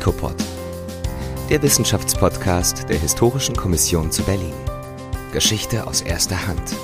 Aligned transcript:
HICOPOD, 0.00 0.34
der 1.50 1.60
Wissenschaftspodcast 1.60 2.88
der 2.88 2.98
Historischen 2.98 3.54
Kommission 3.54 4.10
zu 4.10 4.22
Berlin. 4.22 4.54
Geschichte 5.30 5.86
aus 5.86 6.00
erster 6.00 6.46
Hand. 6.46 6.74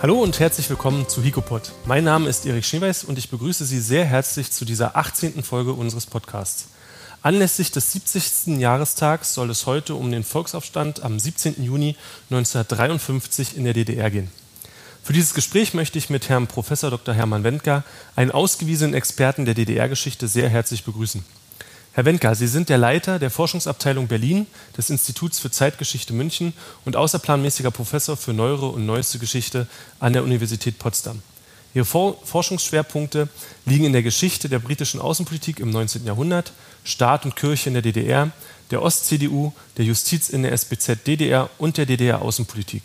Hallo 0.00 0.22
und 0.22 0.38
herzlich 0.38 0.70
willkommen 0.70 1.08
zu 1.08 1.24
HICOPOD. 1.24 1.72
Mein 1.84 2.04
Name 2.04 2.28
ist 2.28 2.46
Erik 2.46 2.64
Schneeweiß 2.64 3.02
und 3.02 3.18
ich 3.18 3.30
begrüße 3.30 3.64
Sie 3.64 3.80
sehr 3.80 4.04
herzlich 4.04 4.52
zu 4.52 4.64
dieser 4.64 4.96
18. 4.96 5.42
Folge 5.42 5.72
unseres 5.72 6.06
Podcasts. 6.06 6.68
Anlässlich 7.22 7.72
des 7.72 7.90
70. 7.90 8.58
Jahrestags 8.60 9.34
soll 9.34 9.50
es 9.50 9.66
heute 9.66 9.96
um 9.96 10.12
den 10.12 10.22
Volksaufstand 10.22 11.02
am 11.02 11.18
17. 11.18 11.64
Juni 11.64 11.96
1953 12.30 13.56
in 13.56 13.64
der 13.64 13.74
DDR 13.74 14.12
gehen. 14.12 14.30
Für 15.02 15.12
dieses 15.12 15.34
Gespräch 15.34 15.74
möchte 15.74 15.98
ich 15.98 16.10
mit 16.10 16.28
Herrn 16.28 16.46
Prof. 16.46 16.68
Dr. 16.68 17.12
Hermann 17.12 17.42
Wendker, 17.42 17.82
einen 18.14 18.30
ausgewiesenen 18.30 18.94
Experten 18.94 19.46
der 19.46 19.54
DDR-Geschichte, 19.54 20.28
sehr 20.28 20.48
herzlich 20.48 20.84
begrüßen. 20.84 21.24
Herr 21.96 22.04
Wendker, 22.04 22.34
Sie 22.34 22.46
sind 22.46 22.68
der 22.68 22.76
Leiter 22.76 23.18
der 23.18 23.30
Forschungsabteilung 23.30 24.06
Berlin 24.06 24.46
des 24.76 24.90
Instituts 24.90 25.38
für 25.38 25.50
Zeitgeschichte 25.50 26.12
München 26.12 26.52
und 26.84 26.94
außerplanmäßiger 26.94 27.70
Professor 27.70 28.18
für 28.18 28.34
neuere 28.34 28.66
und 28.66 28.84
neueste 28.84 29.18
Geschichte 29.18 29.66
an 29.98 30.12
der 30.12 30.22
Universität 30.22 30.78
Potsdam. 30.78 31.22
Ihre 31.72 31.86
Forschungsschwerpunkte 31.86 33.30
liegen 33.64 33.86
in 33.86 33.94
der 33.94 34.02
Geschichte 34.02 34.50
der 34.50 34.58
britischen 34.58 35.00
Außenpolitik 35.00 35.58
im 35.58 35.70
19. 35.70 36.04
Jahrhundert, 36.04 36.52
Staat 36.84 37.24
und 37.24 37.34
Kirche 37.34 37.70
in 37.70 37.72
der 37.72 37.82
DDR, 37.82 38.30
der 38.70 38.82
Ost-CDU, 38.82 39.54
der 39.78 39.86
Justiz 39.86 40.28
in 40.28 40.42
der 40.42 40.52
SBZ 40.52 41.06
DDR 41.06 41.48
und 41.56 41.78
der 41.78 41.86
DDR-Außenpolitik. 41.86 42.82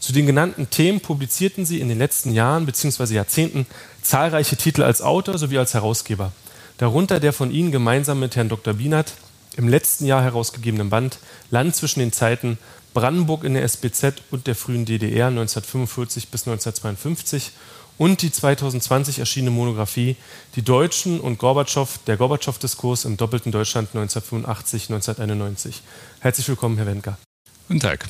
Zu 0.00 0.14
den 0.14 0.24
genannten 0.24 0.70
Themen 0.70 1.00
publizierten 1.00 1.66
sie 1.66 1.80
in 1.80 1.90
den 1.90 1.98
letzten 1.98 2.32
Jahren 2.32 2.64
bzw. 2.64 3.12
Jahrzehnten 3.12 3.66
zahlreiche 4.00 4.56
Titel 4.56 4.84
als 4.84 5.02
Autor 5.02 5.36
sowie 5.36 5.58
als 5.58 5.74
Herausgeber. 5.74 6.32
Darunter 6.78 7.18
der 7.18 7.32
von 7.32 7.50
Ihnen 7.50 7.72
gemeinsam 7.72 8.20
mit 8.20 8.36
Herrn 8.36 8.48
Dr. 8.48 8.74
Bienert 8.74 9.14
im 9.56 9.66
letzten 9.66 10.06
Jahr 10.06 10.22
herausgegebenen 10.22 10.90
Band 10.90 11.18
Land 11.50 11.74
zwischen 11.74 11.98
den 11.98 12.12
Zeiten 12.12 12.56
Brandenburg 12.94 13.42
in 13.42 13.54
der 13.54 13.64
SBZ 13.64 14.22
und 14.30 14.46
der 14.46 14.54
frühen 14.54 14.84
DDR 14.84 15.26
1945 15.26 16.28
bis 16.28 16.46
1952 16.46 17.50
und 17.98 18.22
die 18.22 18.30
2020 18.30 19.18
erschienene 19.18 19.50
Monographie 19.50 20.14
Die 20.54 20.62
Deutschen 20.62 21.18
und 21.18 21.38
Gorbatschow, 21.38 21.98
der 22.06 22.16
Gorbatschow-Diskurs 22.16 23.06
im 23.06 23.16
doppelten 23.16 23.50
Deutschland 23.50 23.88
1985-1991. 23.96 25.80
Herzlich 26.20 26.46
willkommen, 26.46 26.76
Herr 26.76 26.86
Wenker. 26.86 27.18
Guten 27.66 27.80
Tag. 27.80 28.04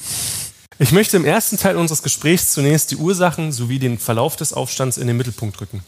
Ich 0.78 0.92
möchte 0.92 1.16
im 1.16 1.24
ersten 1.24 1.56
Teil 1.56 1.78
unseres 1.78 2.02
Gesprächs 2.02 2.52
zunächst 2.52 2.90
die 2.90 2.96
Ursachen 2.96 3.50
sowie 3.50 3.78
den 3.78 3.98
Verlauf 3.98 4.36
des 4.36 4.52
Aufstands 4.52 4.98
in 4.98 5.06
den 5.06 5.16
Mittelpunkt 5.16 5.58
rücken. 5.58 5.82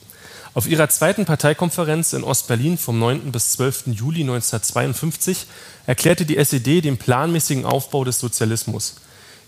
Auf 0.52 0.66
ihrer 0.66 0.88
zweiten 0.88 1.26
Parteikonferenz 1.26 2.12
in 2.12 2.24
Ostberlin 2.24 2.76
vom 2.76 2.98
9. 2.98 3.30
bis 3.30 3.52
12. 3.52 3.84
Juli 3.88 4.22
1952 4.22 5.46
erklärte 5.86 6.24
die 6.24 6.38
SED 6.38 6.80
den 6.80 6.96
planmäßigen 6.96 7.64
Aufbau 7.64 8.02
des 8.02 8.18
Sozialismus. 8.18 8.96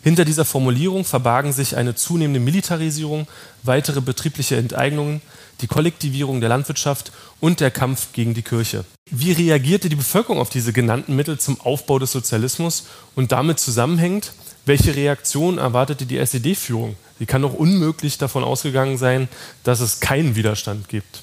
Hinter 0.05 0.25
dieser 0.25 0.45
Formulierung 0.45 1.05
verbargen 1.05 1.53
sich 1.53 1.77
eine 1.77 1.97
zunehmende 1.97 2.39
Militarisierung, 2.39 3.27
weitere 3.65 4.01
betriebliche 4.01 4.57
Enteignungen, 4.57 5.23
die 5.61 5.67
Kollektivierung 5.67 6.41
der 6.41 6.49
Landwirtschaft 6.49 7.11
und 7.41 7.59
der 7.59 7.73
Kampf 7.73 8.13
gegen 8.13 8.35
die 8.35 8.43
Kirche. 8.43 8.85
Wie 9.11 9.33
reagierte 9.33 9.89
die 9.89 9.97
Bevölkerung 9.97 10.39
auf 10.39 10.51
diese 10.51 10.73
genannten 10.73 11.17
Mittel 11.17 11.39
zum 11.39 11.61
Aufbau 11.61 11.99
des 11.99 12.13
Sozialismus 12.13 12.87
und 13.17 13.33
damit 13.33 13.59
zusammenhängend, 13.59 14.33
welche 14.65 14.95
Reaktion 14.95 15.59
erwartete 15.59 16.07
die 16.07 16.19
SED-Führung? 16.19 16.97
Sie 17.19 17.27
kann 17.27 17.43
doch 17.43 17.55
unmöglich 17.55 18.19
davon 18.19 18.45
ausgegangen 18.45 18.99
sein, 18.99 19.29
dass 19.65 19.81
es 19.81 20.01
keinen 20.01 20.35
Widerstand 20.37 20.89
gibt. 20.89 21.23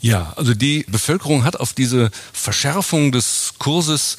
Ja, 0.00 0.32
also 0.36 0.54
die 0.54 0.84
Bevölkerung 0.88 1.44
hat 1.44 1.56
auf 1.56 1.72
diese 1.72 2.10
Verschärfung 2.32 3.12
des 3.12 3.54
Kurses 3.58 4.16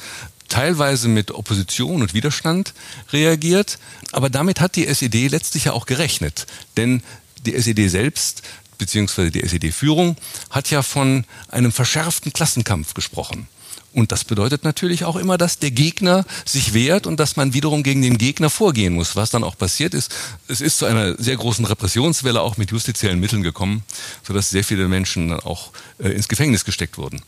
teilweise 0.48 1.08
mit 1.08 1.32
Opposition 1.32 2.02
und 2.02 2.14
Widerstand 2.14 2.74
reagiert, 3.12 3.78
aber 4.12 4.30
damit 4.30 4.60
hat 4.60 4.76
die 4.76 4.86
SED 4.86 5.28
letztlich 5.28 5.64
ja 5.64 5.72
auch 5.72 5.86
gerechnet, 5.86 6.46
denn 6.76 7.02
die 7.46 7.54
SED 7.54 7.88
selbst 7.88 8.42
beziehungsweise 8.82 9.30
die 9.30 9.42
SED-Führung 9.42 10.16
hat 10.50 10.70
ja 10.70 10.82
von 10.82 11.24
einem 11.48 11.70
verschärften 11.70 12.32
Klassenkampf 12.32 12.94
gesprochen. 12.94 13.46
Und 13.94 14.10
das 14.10 14.24
bedeutet 14.24 14.64
natürlich 14.64 15.04
auch 15.04 15.16
immer, 15.16 15.36
dass 15.36 15.58
der 15.58 15.70
Gegner 15.70 16.24
sich 16.46 16.72
wehrt 16.72 17.06
und 17.06 17.20
dass 17.20 17.36
man 17.36 17.52
wiederum 17.52 17.82
gegen 17.82 18.00
den 18.00 18.16
Gegner 18.16 18.48
vorgehen 18.48 18.94
muss. 18.94 19.16
Was 19.16 19.30
dann 19.30 19.44
auch 19.44 19.56
passiert 19.56 19.92
ist, 19.92 20.10
es 20.48 20.60
ist 20.62 20.78
zu 20.78 20.86
einer 20.86 21.14
sehr 21.22 21.36
großen 21.36 21.64
Repressionswelle 21.64 22.40
auch 22.40 22.56
mit 22.56 22.70
justiziellen 22.70 23.20
Mitteln 23.20 23.42
gekommen, 23.42 23.82
sodass 24.26 24.50
sehr 24.50 24.64
viele 24.64 24.88
Menschen 24.88 25.28
dann 25.28 25.40
auch 25.40 25.72
äh, 25.98 26.08
ins 26.08 26.28
Gefängnis 26.28 26.64
gesteckt 26.64 26.96
wurden. 26.96 27.22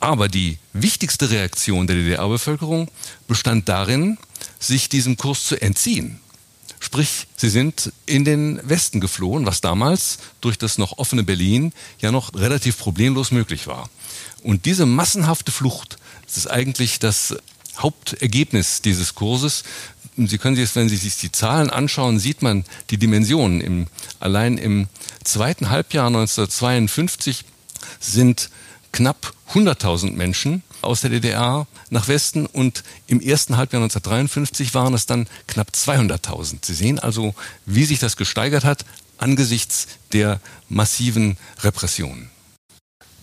Aber 0.00 0.28
die 0.28 0.58
wichtigste 0.72 1.30
Reaktion 1.30 1.86
der 1.86 1.96
DDR-Bevölkerung 1.96 2.88
bestand 3.28 3.68
darin, 3.68 4.18
sich 4.58 4.88
diesem 4.88 5.16
Kurs 5.16 5.44
zu 5.44 5.62
entziehen. 5.62 6.18
Sprich, 6.82 7.26
sie 7.36 7.50
sind 7.50 7.92
in 8.06 8.24
den 8.24 8.58
Westen 8.66 9.00
geflohen, 9.00 9.44
was 9.44 9.60
damals 9.60 10.18
durch 10.40 10.56
das 10.56 10.78
noch 10.78 10.96
offene 10.96 11.22
Berlin 11.22 11.72
ja 12.00 12.10
noch 12.10 12.34
relativ 12.34 12.78
problemlos 12.78 13.30
möglich 13.30 13.66
war. 13.66 13.90
Und 14.42 14.64
diese 14.64 14.86
massenhafte 14.86 15.52
Flucht, 15.52 15.98
das 16.26 16.38
ist 16.38 16.46
eigentlich 16.46 16.98
das 16.98 17.36
Hauptergebnis 17.76 18.80
dieses 18.80 19.14
Kurses. 19.14 19.62
Sie 20.16 20.38
können 20.38 20.56
sich, 20.56 20.74
wenn 20.74 20.88
Sie 20.88 20.96
sich 20.96 21.16
die 21.16 21.30
Zahlen 21.30 21.68
anschauen, 21.68 22.18
sieht 22.18 22.40
man 22.40 22.64
die 22.88 22.96
Dimensionen. 22.96 23.60
Im, 23.60 23.86
allein 24.18 24.56
im 24.56 24.88
zweiten 25.22 25.68
Halbjahr 25.68 26.06
1952 26.06 27.44
sind 28.00 28.50
knapp 28.92 29.34
100.000 29.52 30.12
Menschen 30.12 30.62
aus 30.82 31.00
der 31.00 31.10
DDR 31.10 31.66
nach 31.90 32.08
Westen 32.08 32.46
und 32.46 32.84
im 33.06 33.20
ersten 33.20 33.56
Halbjahr 33.56 33.82
1953 33.82 34.74
waren 34.74 34.94
es 34.94 35.06
dann 35.06 35.26
knapp 35.46 35.68
200.000. 35.74 36.58
Sie 36.62 36.74
sehen 36.74 36.98
also, 36.98 37.34
wie 37.66 37.84
sich 37.84 37.98
das 37.98 38.16
gesteigert 38.16 38.64
hat 38.64 38.84
angesichts 39.18 39.86
der 40.12 40.40
massiven 40.68 41.36
Repressionen. 41.60 42.30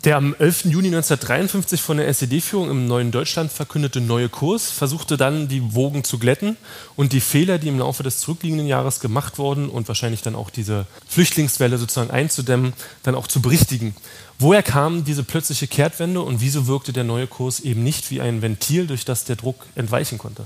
Der 0.03 0.15
am 0.15 0.35
11. 0.37 0.65
Juni 0.65 0.87
1953 0.87 1.81
von 1.81 1.97
der 1.97 2.07
SED-Führung 2.07 2.69
im 2.69 2.87
neuen 2.87 3.11
Deutschland 3.11 3.51
verkündete 3.51 3.99
neue 3.99 4.29
Kurs 4.29 4.69
versuchte 4.69 5.17
dann, 5.17 5.47
die 5.47 5.73
Wogen 5.73 6.03
zu 6.03 6.19
glätten 6.19 6.55
und 6.95 7.13
die 7.13 7.19
Fehler, 7.19 7.57
die 7.57 7.67
im 7.67 7.79
Laufe 7.79 8.03
des 8.03 8.19
zurückliegenden 8.19 8.67
Jahres 8.67 8.99
gemacht 8.99 9.39
wurden 9.39 9.69
und 9.69 9.87
wahrscheinlich 9.87 10.21
dann 10.21 10.35
auch 10.35 10.51
diese 10.51 10.85
Flüchtlingswelle 11.07 11.79
sozusagen 11.79 12.11
einzudämmen, 12.11 12.73
dann 13.01 13.15
auch 13.15 13.27
zu 13.27 13.41
berichtigen. 13.41 13.95
Woher 14.37 14.61
kam 14.61 15.03
diese 15.03 15.23
plötzliche 15.23 15.67
Kehrtwende 15.67 16.21
und 16.21 16.41
wieso 16.41 16.67
wirkte 16.67 16.93
der 16.93 17.03
neue 17.03 17.25
Kurs 17.25 17.59
eben 17.59 17.83
nicht 17.83 18.11
wie 18.11 18.21
ein 18.21 18.43
Ventil, 18.43 18.85
durch 18.85 19.03
das 19.03 19.25
der 19.25 19.35
Druck 19.35 19.65
entweichen 19.75 20.19
konnte? 20.19 20.45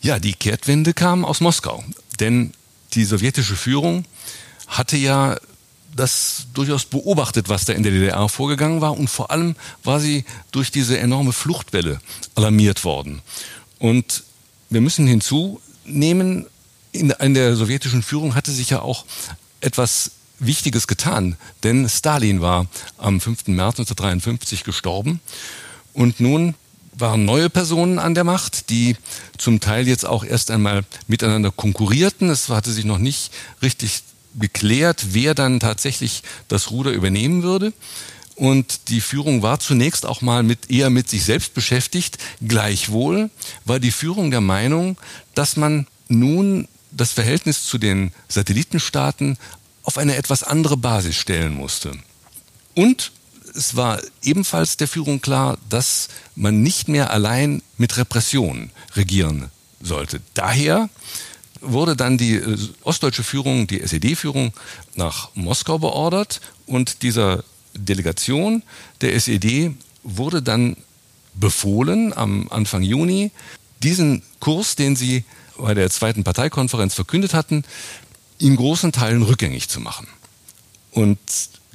Ja, 0.00 0.20
die 0.20 0.34
Kehrtwende 0.34 0.94
kam 0.94 1.24
aus 1.24 1.40
Moskau, 1.40 1.82
denn 2.20 2.52
die 2.94 3.04
sowjetische 3.04 3.56
Führung 3.56 4.04
hatte 4.68 4.96
ja 4.96 5.36
das 5.94 6.46
durchaus 6.54 6.84
beobachtet, 6.84 7.48
was 7.48 7.64
da 7.64 7.72
in 7.72 7.82
der 7.82 7.92
DDR 7.92 8.28
vorgegangen 8.28 8.80
war. 8.80 8.96
Und 8.98 9.08
vor 9.08 9.30
allem 9.30 9.56
war 9.84 10.00
sie 10.00 10.24
durch 10.50 10.70
diese 10.70 10.98
enorme 10.98 11.32
Fluchtwelle 11.32 12.00
alarmiert 12.34 12.84
worden. 12.84 13.22
Und 13.78 14.24
wir 14.70 14.80
müssen 14.80 15.06
hinzunehmen, 15.06 16.46
in, 16.92 17.10
in 17.10 17.34
der 17.34 17.56
sowjetischen 17.56 18.02
Führung 18.02 18.34
hatte 18.34 18.52
sich 18.52 18.70
ja 18.70 18.80
auch 18.80 19.04
etwas 19.60 20.12
Wichtiges 20.38 20.86
getan, 20.86 21.36
denn 21.62 21.88
Stalin 21.88 22.40
war 22.40 22.66
am 22.98 23.20
5. 23.20 23.46
März 23.48 23.78
1953 23.78 24.64
gestorben 24.64 25.20
und 25.92 26.20
nun 26.20 26.54
waren 26.94 27.24
neue 27.24 27.48
Personen 27.48 27.98
an 27.98 28.14
der 28.14 28.24
Macht, 28.24 28.68
die 28.68 28.96
zum 29.38 29.60
Teil 29.60 29.88
jetzt 29.88 30.04
auch 30.04 30.24
erst 30.24 30.50
einmal 30.50 30.84
miteinander 31.06 31.50
konkurrierten. 31.50 32.28
Es 32.28 32.48
hatte 32.48 32.70
sich 32.70 32.84
noch 32.84 32.98
nicht 32.98 33.32
richtig 33.62 34.02
geklärt, 34.34 35.06
wer 35.12 35.34
dann 35.34 35.60
tatsächlich 35.60 36.22
das 36.48 36.70
Ruder 36.70 36.90
übernehmen 36.92 37.42
würde. 37.42 37.72
Und 38.34 38.88
die 38.88 39.00
Führung 39.00 39.42
war 39.42 39.60
zunächst 39.60 40.06
auch 40.06 40.22
mal 40.22 40.42
mit, 40.42 40.70
eher 40.70 40.90
mit 40.90 41.08
sich 41.08 41.24
selbst 41.24 41.54
beschäftigt. 41.54 42.18
Gleichwohl 42.40 43.30
war 43.64 43.78
die 43.78 43.90
Führung 43.90 44.30
der 44.30 44.40
Meinung, 44.40 44.98
dass 45.34 45.56
man 45.56 45.86
nun 46.08 46.66
das 46.90 47.12
Verhältnis 47.12 47.64
zu 47.64 47.78
den 47.78 48.12
Satellitenstaaten 48.28 49.38
auf 49.82 49.98
eine 49.98 50.16
etwas 50.16 50.42
andere 50.42 50.76
Basis 50.76 51.16
stellen 51.16 51.54
musste. 51.54 51.92
Und 52.74 53.12
es 53.54 53.76
war 53.76 54.00
ebenfalls 54.22 54.76
der 54.76 54.88
Führung 54.88 55.20
klar, 55.20 55.58
dass 55.68 56.08
man 56.34 56.62
nicht 56.62 56.88
mehr 56.88 57.10
allein 57.10 57.62
mit 57.76 57.96
Repression 57.96 58.70
regieren 58.94 59.50
sollte. 59.80 60.20
Daher 60.34 60.88
wurde 61.62 61.96
dann 61.96 62.18
die 62.18 62.34
äh, 62.34 62.58
ostdeutsche 62.82 63.22
Führung, 63.22 63.66
die 63.66 63.80
SED-Führung 63.80 64.52
nach 64.94 65.30
Moskau 65.34 65.78
beordert 65.78 66.40
und 66.66 67.02
dieser 67.02 67.44
Delegation 67.74 68.62
der 69.00 69.14
SED 69.14 69.74
wurde 70.02 70.42
dann 70.42 70.76
befohlen 71.34 72.12
am 72.12 72.48
Anfang 72.50 72.82
Juni, 72.82 73.30
diesen 73.82 74.22
Kurs, 74.40 74.76
den 74.76 74.96
sie 74.96 75.24
bei 75.56 75.74
der 75.74 75.90
zweiten 75.90 76.24
Parteikonferenz 76.24 76.94
verkündet 76.94 77.34
hatten, 77.34 77.64
in 78.38 78.56
großen 78.56 78.92
Teilen 78.92 79.22
rückgängig 79.22 79.68
zu 79.68 79.80
machen. 79.80 80.08
Und 80.90 81.18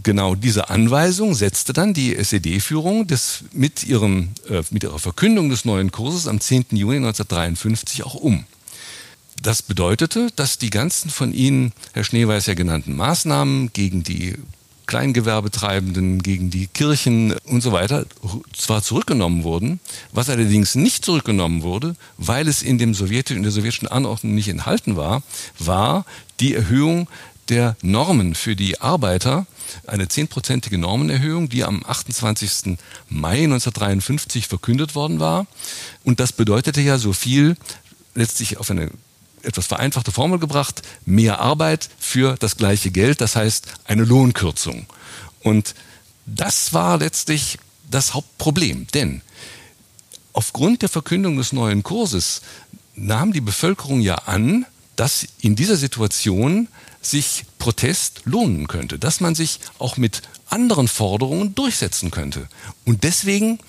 genau 0.04 0.36
diese 0.36 0.70
Anweisung 0.70 1.34
setzte 1.34 1.74
dann 1.74 1.94
die 1.94 2.16
SED-Führung 2.16 3.08
mit, 3.54 3.90
äh, 3.90 4.64
mit 4.70 4.84
ihrer 4.84 5.00
Verkündung 5.00 5.50
des 5.50 5.66
neuen 5.66 5.92
Kurses 5.92 6.28
am 6.28 6.40
10. 6.40 6.66
Juni 6.72 6.98
1953 6.98 8.04
auch 8.04 8.16
um. 8.16 8.46
Das 9.42 9.62
bedeutete, 9.62 10.30
dass 10.36 10.58
die 10.58 10.70
ganzen 10.70 11.10
von 11.10 11.34
Ihnen, 11.34 11.72
Herr 11.94 12.04
Schneeweiß, 12.04 12.48
ja 12.48 12.54
genannten 12.54 12.96
Maßnahmen 12.96 13.72
gegen 13.72 14.04
die 14.04 14.36
Kleingewerbetreibenden, 14.88 16.24
gegen 16.24 16.50
die 16.50 16.68
Kirchen 16.68 17.34
und 17.46 17.62
so 17.62 17.74
weiter 17.74 18.06
zwar 18.54 18.82
zurückgenommen 18.82 19.44
wurden, 19.44 19.80
was 20.14 20.30
allerdings 20.30 20.76
nicht 20.76 21.04
zurückgenommen 21.04 21.62
wurde, 21.62 21.96
weil 22.18 22.48
es 22.48 22.62
in, 22.64 22.78
dem 22.78 22.94
Sowjetischen, 22.94 23.38
in 23.38 23.44
der 23.44 23.52
sowjetischen 23.52 23.90
Anordnung 23.90 24.34
nicht 24.34 24.48
enthalten 24.48 24.96
war, 24.96 25.24
war 25.60 26.06
die 26.40 26.56
Erhöhung 26.56 27.10
der 27.50 27.76
Normen 27.82 28.34
für 28.34 28.56
die 28.56 28.80
Arbeiter, 28.80 29.46
eine 29.86 30.08
zehnprozentige 30.08 30.78
Normenerhöhung, 30.78 31.50
die 31.50 31.64
am 31.64 31.84
28. 31.86 32.78
Mai 33.10 33.44
1953 33.44 34.48
verkündet 34.48 34.96
worden 34.96 35.20
war. 35.20 35.48
Und 36.04 36.20
das 36.20 36.32
bedeutete 36.32 36.82
ja 36.82 36.98
so 36.98 37.14
viel, 37.14 37.58
letztlich 38.16 38.58
auf 38.58 38.72
eine 38.72 38.90
etwas 39.48 39.68
vereinfachte 39.68 40.12
Formel 40.12 40.40
gebracht, 40.40 40.82
mehr 41.06 41.40
Arbeit 41.40 41.90
für 41.98 42.36
das 42.38 42.58
gleiche 42.58 42.92
Geld, 42.92 43.22
das 43.22 43.36
heißt 43.36 43.68
eine 43.86 44.04
Lohnkürzung. 44.04 44.86
Und 45.42 45.74
das 46.26 46.74
war 46.74 46.98
letztlich 46.98 47.58
das 47.90 48.14
Hauptproblem, 48.14 48.88
denn 48.94 49.22
aufgrund 50.34 50.82
der 50.82 50.90
Verkündung 50.90 51.38
des 51.38 51.54
neuen 51.54 51.84
Kurses 51.84 52.42
nahm 52.96 53.32
die 53.32 53.42
Bevölkerung 53.42 54.02
ja 54.02 54.16
an, 54.16 54.66
dass 54.96 55.26
in 55.40 55.56
dieser 55.56 55.78
Situation 55.78 56.68
sich 57.02 57.46
Protest 57.60 58.22
lohnen 58.26 58.68
könnte, 58.68 59.00
dass 59.00 59.22
man 59.22 59.36
sich 59.36 59.60
auch 59.80 59.98
mit 59.98 60.24
anderen 60.50 60.88
Forderungen 60.88 61.56
durchsetzen 61.56 62.12
könnte. 62.12 62.50
Und 62.86 63.04
deswegen 63.04 63.60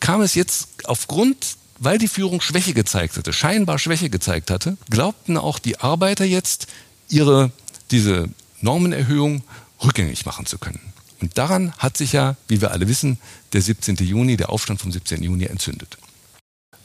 kam 0.00 0.20
es 0.20 0.34
jetzt 0.34 0.68
aufgrund 0.84 1.56
weil 1.78 1.98
die 1.98 2.08
Führung 2.08 2.40
Schwäche 2.40 2.74
gezeigt 2.74 3.16
hatte, 3.16 3.32
scheinbar 3.32 3.78
Schwäche 3.78 4.10
gezeigt 4.10 4.50
hatte, 4.50 4.76
glaubten 4.90 5.36
auch 5.36 5.58
die 5.58 5.80
Arbeiter 5.80 6.24
jetzt, 6.24 6.66
ihre, 7.08 7.50
diese 7.90 8.28
Normenerhöhung 8.60 9.42
rückgängig 9.84 10.26
machen 10.26 10.46
zu 10.46 10.58
können. 10.58 10.80
Und 11.20 11.36
daran 11.36 11.72
hat 11.78 11.96
sich 11.96 12.12
ja, 12.12 12.36
wie 12.46 12.60
wir 12.60 12.70
alle 12.70 12.88
wissen, 12.88 13.18
der 13.52 13.62
17. 13.62 13.96
Juni, 13.96 14.36
der 14.36 14.50
Aufstand 14.50 14.80
vom 14.80 14.92
17. 14.92 15.22
Juni 15.22 15.44
entzündet. 15.44 15.98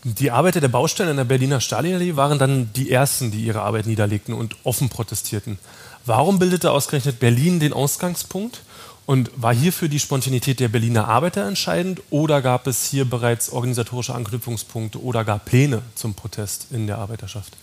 Die 0.03 0.31
Arbeiter 0.31 0.59
der 0.59 0.67
Baustellen 0.67 1.11
in 1.11 1.17
der 1.17 1.23
Berliner 1.23 1.61
Stalinallee 1.61 2.15
waren 2.15 2.37
dann 2.37 2.71
die 2.73 2.91
ersten, 2.91 3.31
die 3.31 3.45
ihre 3.45 3.61
Arbeit 3.61 3.85
niederlegten 3.85 4.33
und 4.33 4.55
offen 4.63 4.89
protestierten. 4.89 5.59
Warum 6.05 6.39
bildete 6.39 6.71
ausgerechnet 6.71 7.19
Berlin 7.19 7.59
den 7.59 7.71
Ausgangspunkt? 7.71 8.63
Und 9.05 9.31
war 9.35 9.53
hierfür 9.53 9.89
die 9.89 9.99
Spontanität 9.99 10.59
der 10.59 10.69
Berliner 10.69 11.07
Arbeiter 11.07 11.45
entscheidend 11.45 12.01
oder 12.09 12.41
gab 12.41 12.67
es 12.67 12.85
hier 12.85 13.03
bereits 13.05 13.49
organisatorische 13.49 14.15
Anknüpfungspunkte 14.15 15.01
oder 15.01 15.25
gar 15.25 15.39
Pläne 15.39 15.81
zum 15.95 16.13
Protest 16.13 16.67
in 16.71 16.87
der 16.87 16.99
Arbeiterschaft? 16.99 17.53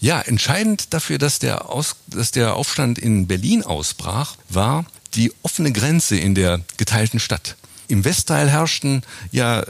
Ja, 0.00 0.20
entscheidend 0.20 0.94
dafür, 0.94 1.18
dass 1.18 1.40
der, 1.40 1.68
Aus, 1.70 1.96
dass 2.06 2.30
der 2.30 2.54
Aufstand 2.54 2.98
in 2.98 3.26
Berlin 3.26 3.64
ausbrach, 3.64 4.36
war 4.48 4.84
die 5.14 5.32
offene 5.42 5.72
Grenze 5.72 6.16
in 6.16 6.36
der 6.36 6.60
geteilten 6.76 7.18
Stadt. 7.18 7.56
Im 7.88 8.04
Westteil 8.04 8.48
herrschten 8.48 9.02
ja 9.32 9.64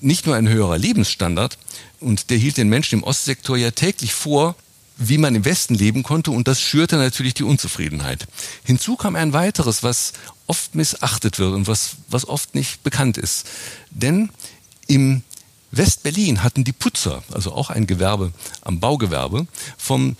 nicht 0.00 0.26
nur 0.26 0.36
ein 0.36 0.48
höherer 0.48 0.78
Lebensstandard, 0.78 1.58
und 2.00 2.30
der 2.30 2.36
hielt 2.38 2.56
den 2.56 2.68
Menschen 2.68 3.00
im 3.00 3.04
Ostsektor 3.04 3.56
ja 3.56 3.70
täglich 3.70 4.12
vor, 4.12 4.54
wie 4.96 5.18
man 5.18 5.34
im 5.34 5.44
Westen 5.44 5.74
leben 5.74 6.02
konnte 6.02 6.30
und 6.30 6.48
das 6.48 6.60
schürte 6.60 6.96
natürlich 6.96 7.34
die 7.34 7.44
Unzufriedenheit. 7.44 8.26
Hinzu 8.64 8.96
kam 8.96 9.16
ein 9.16 9.32
weiteres, 9.32 9.82
was 9.82 10.12
oft 10.46 10.74
missachtet 10.74 11.38
wird 11.38 11.52
und 11.52 11.66
was, 11.66 11.96
was 12.08 12.26
oft 12.26 12.54
nicht 12.54 12.82
bekannt 12.82 13.18
ist. 13.18 13.46
Denn 13.90 14.30
im 14.86 15.22
West-Berlin 15.72 16.42
hatten 16.42 16.64
die 16.64 16.72
Putzer, 16.72 17.22
also 17.32 17.52
auch 17.52 17.70
ein 17.70 17.86
Gewerbe 17.86 18.32
am 18.62 18.80
Baugewerbe, 18.80 19.46
vom 19.76 20.16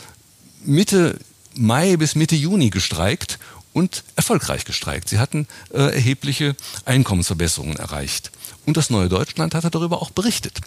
Mitte 0.64 1.18
Mai 1.54 1.96
bis 1.96 2.14
Mitte 2.14 2.36
Juni 2.36 2.70
gestreikt 2.70 3.38
und 3.72 4.04
erfolgreich 4.14 4.64
gestreikt. 4.64 5.08
Sie 5.08 5.18
hatten 5.18 5.46
äh, 5.72 5.94
erhebliche 5.94 6.56
Einkommensverbesserungen 6.84 7.76
erreicht. 7.76 8.30
Und 8.66 8.76
das 8.76 8.90
Neue 8.90 9.08
Deutschland 9.08 9.54
hatte 9.54 9.70
darüber 9.70 10.02
auch 10.02 10.10
berichtet. 10.10 10.60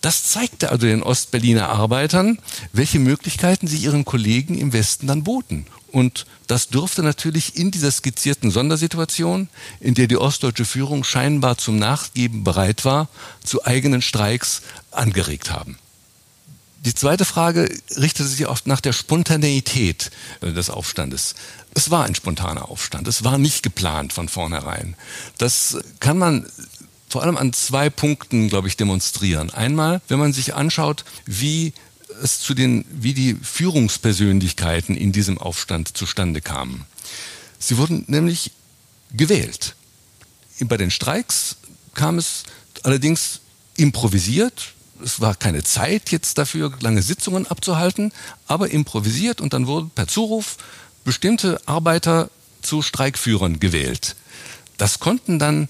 Das 0.00 0.24
zeigte 0.24 0.70
also 0.70 0.86
den 0.86 1.02
Ostberliner 1.02 1.68
Arbeitern, 1.68 2.38
welche 2.72 2.98
Möglichkeiten 2.98 3.68
sie 3.68 3.78
ihren 3.78 4.04
Kollegen 4.04 4.58
im 4.58 4.72
Westen 4.72 5.06
dann 5.06 5.22
boten. 5.22 5.66
Und 5.92 6.26
das 6.48 6.68
dürfte 6.68 7.04
natürlich 7.04 7.56
in 7.56 7.70
dieser 7.70 7.92
skizzierten 7.92 8.50
Sondersituation, 8.50 9.48
in 9.78 9.94
der 9.94 10.08
die 10.08 10.16
ostdeutsche 10.16 10.64
Führung 10.64 11.04
scheinbar 11.04 11.56
zum 11.56 11.78
Nachgeben 11.78 12.42
bereit 12.42 12.84
war, 12.84 13.08
zu 13.44 13.64
eigenen 13.64 14.02
Streiks 14.02 14.62
angeregt 14.90 15.52
haben. 15.52 15.78
Die 16.84 16.94
zweite 16.94 17.24
Frage 17.24 17.70
richtete 17.96 18.28
sich 18.28 18.46
oft 18.46 18.66
nach 18.66 18.80
der 18.80 18.92
Spontaneität 18.92 20.10
äh, 20.42 20.52
des 20.52 20.68
Aufstandes. 20.68 21.34
Es 21.72 21.90
war 21.90 22.04
ein 22.04 22.14
spontaner 22.14 22.68
Aufstand. 22.68 23.08
Es 23.08 23.24
war 23.24 23.38
nicht 23.38 23.62
geplant 23.62 24.12
von 24.12 24.28
vornherein. 24.28 24.94
Das 25.38 25.78
kann 26.00 26.18
man 26.18 26.46
vor 27.14 27.22
allem 27.22 27.36
an 27.36 27.52
zwei 27.52 27.90
Punkten, 27.90 28.48
glaube 28.48 28.66
ich, 28.66 28.76
demonstrieren. 28.76 29.50
Einmal, 29.50 30.02
wenn 30.08 30.18
man 30.18 30.32
sich 30.32 30.54
anschaut, 30.56 31.04
wie 31.26 31.72
es 32.20 32.40
zu 32.40 32.54
den, 32.54 32.84
wie 32.90 33.14
die 33.14 33.34
Führungspersönlichkeiten 33.40 34.96
in 34.96 35.12
diesem 35.12 35.38
Aufstand 35.38 35.96
zustande 35.96 36.40
kamen. 36.40 36.86
Sie 37.60 37.76
wurden 37.76 38.02
nämlich 38.08 38.50
gewählt. 39.12 39.76
Bei 40.64 40.76
den 40.76 40.90
Streiks 40.90 41.54
kam 41.94 42.18
es 42.18 42.42
allerdings 42.82 43.38
improvisiert. 43.76 44.74
Es 45.00 45.20
war 45.20 45.36
keine 45.36 45.62
Zeit 45.62 46.10
jetzt 46.10 46.36
dafür, 46.36 46.72
lange 46.80 47.02
Sitzungen 47.02 47.46
abzuhalten, 47.46 48.10
aber 48.48 48.70
improvisiert 48.70 49.40
und 49.40 49.52
dann 49.52 49.68
wurden 49.68 49.90
per 49.90 50.08
Zuruf 50.08 50.56
bestimmte 51.04 51.60
Arbeiter 51.66 52.28
zu 52.60 52.82
Streikführern 52.82 53.60
gewählt. 53.60 54.16
Das 54.78 54.98
konnten 54.98 55.38
dann 55.38 55.68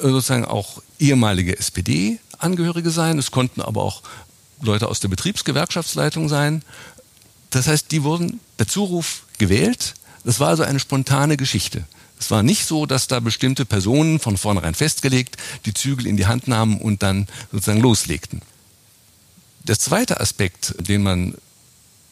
sozusagen 0.00 0.44
auch 0.44 0.82
ehemalige 0.98 1.58
SPD-Angehörige 1.58 2.90
sein. 2.90 3.18
Es 3.18 3.30
konnten 3.30 3.60
aber 3.60 3.82
auch 3.82 4.02
Leute 4.60 4.88
aus 4.88 5.00
der 5.00 5.08
Betriebsgewerkschaftsleitung 5.08 6.28
sein. 6.28 6.62
Das 7.50 7.66
heißt, 7.66 7.90
die 7.92 8.02
wurden 8.02 8.40
per 8.56 8.68
Zuruf 8.68 9.24
gewählt. 9.38 9.94
Das 10.24 10.40
war 10.40 10.48
also 10.48 10.62
eine 10.62 10.80
spontane 10.80 11.36
Geschichte. 11.36 11.84
Es 12.20 12.30
war 12.30 12.42
nicht 12.42 12.66
so, 12.66 12.84
dass 12.84 13.06
da 13.06 13.20
bestimmte 13.20 13.64
Personen 13.64 14.18
von 14.18 14.36
vornherein 14.36 14.74
festgelegt 14.74 15.36
die 15.64 15.74
Zügel 15.74 16.06
in 16.06 16.16
die 16.16 16.26
Hand 16.26 16.48
nahmen 16.48 16.80
und 16.80 17.02
dann 17.02 17.28
sozusagen 17.52 17.80
loslegten. 17.80 18.42
Der 19.62 19.78
zweite 19.78 20.20
Aspekt, 20.20 20.74
den 20.80 21.02
man 21.02 21.34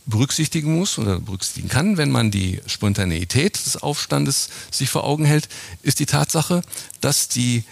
berücksichtigen 0.06 0.78
muss 0.78 0.98
oder 0.98 1.20
berücksichtigen 1.20 1.68
kann, 1.68 1.96
wenn 1.96 2.10
man 2.10 2.30
die 2.30 2.60
Spontaneität 2.66 3.64
des 3.66 3.76
Aufstandes 3.76 4.48
sich 4.70 4.88
vor 4.88 5.04
Augen 5.04 5.24
hält, 5.24 5.48
ist 5.82 5.98
die 5.98 6.06
Tatsache, 6.06 6.62
dass 7.00 7.28
die 7.28 7.64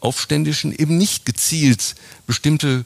Aufständischen 0.00 0.74
eben 0.74 0.98
nicht 0.98 1.24
gezielt 1.26 1.94
bestimmte 2.26 2.84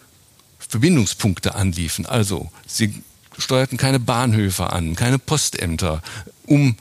Verbindungspunkte 0.58 1.54
anliefen. 1.54 2.06
Also 2.06 2.50
sie 2.66 3.02
steuerten 3.38 3.78
keine 3.78 4.00
Bahnhöfe 4.00 4.72
an, 4.72 4.96
keine 4.96 5.18
Postämter, 5.18 6.02
um 6.46 6.76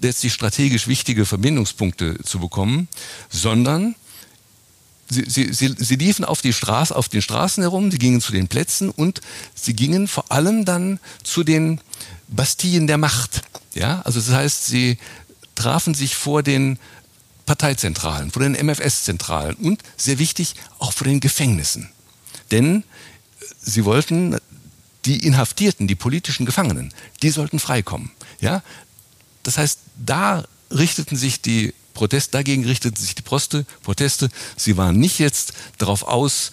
letztlich 0.00 0.32
strategisch 0.32 0.88
wichtige 0.88 1.26
Verbindungspunkte 1.26 2.18
zu 2.22 2.38
bekommen, 2.38 2.88
sondern 3.30 3.94
Sie, 5.10 5.24
sie, 5.28 5.74
sie, 5.76 5.96
liefen 5.96 6.24
auf, 6.24 6.40
die 6.40 6.54
Straße, 6.54 6.94
auf 6.94 7.08
den 7.08 7.20
Straßen 7.20 7.62
herum, 7.62 7.90
sie 7.90 7.98
gingen 7.98 8.22
zu 8.22 8.32
den 8.32 8.48
Plätzen 8.48 8.88
und 8.88 9.20
sie 9.54 9.74
gingen 9.74 10.08
vor 10.08 10.32
allem 10.32 10.64
dann 10.64 10.98
zu 11.22 11.44
den 11.44 11.80
Bastillen 12.28 12.86
der 12.86 12.96
Macht. 12.96 13.42
Ja, 13.74 14.00
also 14.02 14.18
das 14.18 14.30
heißt, 14.30 14.66
sie 14.66 14.98
trafen 15.54 15.94
sich 15.94 16.14
vor 16.16 16.42
den 16.42 16.78
Parteizentralen, 17.46 18.30
vor 18.30 18.42
den 18.42 18.54
MFS-Zentralen 18.54 19.56
und 19.56 19.82
sehr 19.96 20.18
wichtig 20.18 20.54
auch 20.78 20.92
vor 20.92 21.06
den 21.06 21.20
Gefängnissen. 21.20 21.90
Denn 22.50 22.84
sie 23.60 23.84
wollten 23.84 24.38
die 25.04 25.26
Inhaftierten, 25.26 25.86
die 25.86 25.94
politischen 25.94 26.46
Gefangenen, 26.46 26.92
die 27.22 27.30
sollten 27.30 27.58
freikommen. 27.58 28.10
Ja, 28.40 28.62
das 29.42 29.58
heißt, 29.58 29.80
da 29.96 30.44
richteten 30.70 31.16
sich 31.16 31.42
die 31.42 31.74
Protest, 31.94 32.34
dagegen 32.34 32.64
richteten 32.64 33.00
sich 33.00 33.14
die 33.14 33.22
Proste, 33.22 33.64
Proteste. 33.82 34.28
Sie 34.56 34.76
waren 34.76 34.98
nicht 34.98 35.18
jetzt 35.18 35.54
darauf 35.78 36.02
aus, 36.02 36.52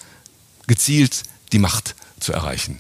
gezielt 0.68 1.24
die 1.52 1.60
Macht 1.60 1.96
zu 2.20 2.32
erreichen. 2.32 2.80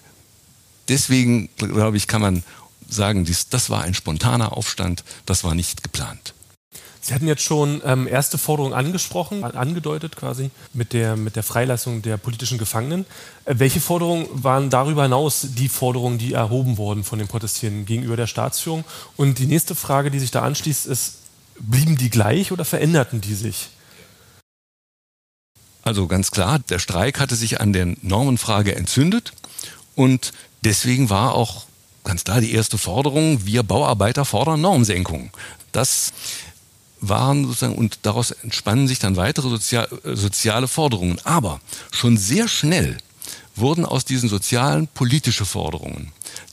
Deswegen, 0.87 1.49
glaube 1.57 1.97
ich, 1.97 2.07
kann 2.07 2.21
man 2.21 2.43
sagen, 2.87 3.25
dies, 3.25 3.49
das 3.49 3.69
war 3.69 3.83
ein 3.83 3.93
spontaner 3.93 4.55
Aufstand, 4.55 5.03
das 5.25 5.43
war 5.43 5.55
nicht 5.55 5.83
geplant. 5.83 6.33
Sie 7.03 7.15
hatten 7.15 7.27
jetzt 7.27 7.41
schon 7.41 7.81
ähm, 7.83 8.07
erste 8.07 8.37
Forderungen 8.37 8.75
angesprochen, 8.75 9.43
angedeutet 9.43 10.15
quasi 10.15 10.51
mit 10.71 10.93
der, 10.93 11.15
mit 11.15 11.35
der 11.35 11.41
Freilassung 11.41 12.03
der 12.03 12.17
politischen 12.17 12.59
Gefangenen. 12.59 13.07
Äh, 13.45 13.55
welche 13.57 13.81
Forderungen 13.81 14.27
waren 14.31 14.69
darüber 14.69 15.03
hinaus 15.03 15.47
die 15.55 15.67
Forderungen, 15.67 16.19
die 16.19 16.33
erhoben 16.33 16.77
wurden 16.77 17.03
von 17.03 17.17
den 17.17 17.27
Protestierenden 17.27 17.87
gegenüber 17.87 18.17
der 18.17 18.27
Staatsführung? 18.27 18.83
Und 19.17 19.39
die 19.39 19.47
nächste 19.47 19.73
Frage, 19.73 20.11
die 20.11 20.19
sich 20.19 20.29
da 20.29 20.43
anschließt, 20.43 20.85
ist, 20.85 21.20
blieben 21.59 21.97
die 21.97 22.09
gleich 22.09 22.51
oder 22.51 22.65
veränderten 22.65 23.21
die 23.21 23.35
sich? 23.35 23.69
Also 25.83 26.07
ganz 26.07 26.31
klar, 26.31 26.59
der 26.59 26.79
Streik 26.79 27.19
hatte 27.19 27.35
sich 27.35 27.59
an 27.59 27.73
der 27.73 27.95
Normenfrage 28.01 28.75
entzündet 28.75 29.33
und 29.95 30.31
deswegen 30.63 31.09
war 31.09 31.33
auch 31.33 31.65
ganz 32.03 32.23
klar 32.23 32.41
die 32.41 32.53
erste 32.53 32.77
Forderung, 32.77 33.45
wir 33.45 33.63
Bauarbeiter 33.63 34.25
fordern 34.25 34.61
Normsenkung. 34.61 35.31
Das 35.71 36.13
waren 36.99 37.45
sozusagen, 37.45 37.75
und 37.75 37.99
daraus 38.03 38.31
entspannen 38.31 38.87
sich 38.87 38.99
dann 38.99 39.15
weitere 39.15 39.49
sozial, 39.49 39.87
soziale 40.03 40.67
Forderungen. 40.67 41.19
Aber 41.23 41.59
schon 41.91 42.17
sehr 42.17 42.47
schnell 42.47 42.97
wurden 43.55 43.85
aus 43.85 44.05
diesen 44.05 44.29
sozialen 44.29 44.87
politische 44.87 45.45
Forderungen. 45.45 46.11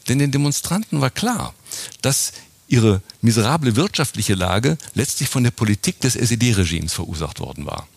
Denn 0.08 0.18
den 0.18 0.30
Demonstranten 0.30 1.00
war 1.00 1.10
klar, 1.10 1.54
dass 2.00 2.32
ihre 2.68 3.02
miserable 3.22 3.76
wirtschaftliche 3.76 4.34
Lage 4.34 4.78
letztlich 4.94 5.28
von 5.28 5.42
der 5.42 5.50
Politik 5.50 6.00
des 6.00 6.14
SED-Regimes 6.14 6.92
verursacht 6.92 7.40
worden 7.40 7.66
war. 7.66 7.88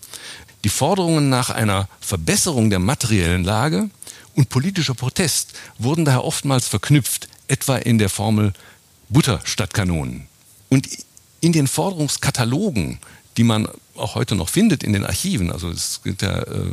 Die 0.64 0.70
Forderungen 0.70 1.30
nach 1.30 1.50
einer 1.50 1.88
Verbesserung 2.00 2.70
der 2.70 2.80
materiellen 2.80 3.44
Lage 3.44 3.90
und 4.36 4.50
politischer 4.50 4.94
Protest 4.94 5.54
wurden 5.78 6.06
daher 6.06 6.24
oftmals 6.24 6.68
verknüpft, 6.68 7.28
etwa 7.48 7.78
in 7.78 7.98
der 7.98 8.10
Formel 8.10 8.54
Butter 9.10 9.42
statt 9.44 9.74
Kanonen. 9.74 10.28
Und 10.70 10.88
in 11.42 11.52
den 11.52 11.68
Forderungskatalogen, 11.68 13.00
die 13.38 13.44
man 13.44 13.68
auch 13.96 14.16
heute 14.16 14.36
noch 14.36 14.50
findet 14.50 14.84
in 14.84 14.94
den 14.94 15.06
Archiven, 15.06 15.52
also 15.52 15.70
es 15.70 16.02
gibt 16.04 16.22
ja, 16.22 16.40
äh, 16.40 16.72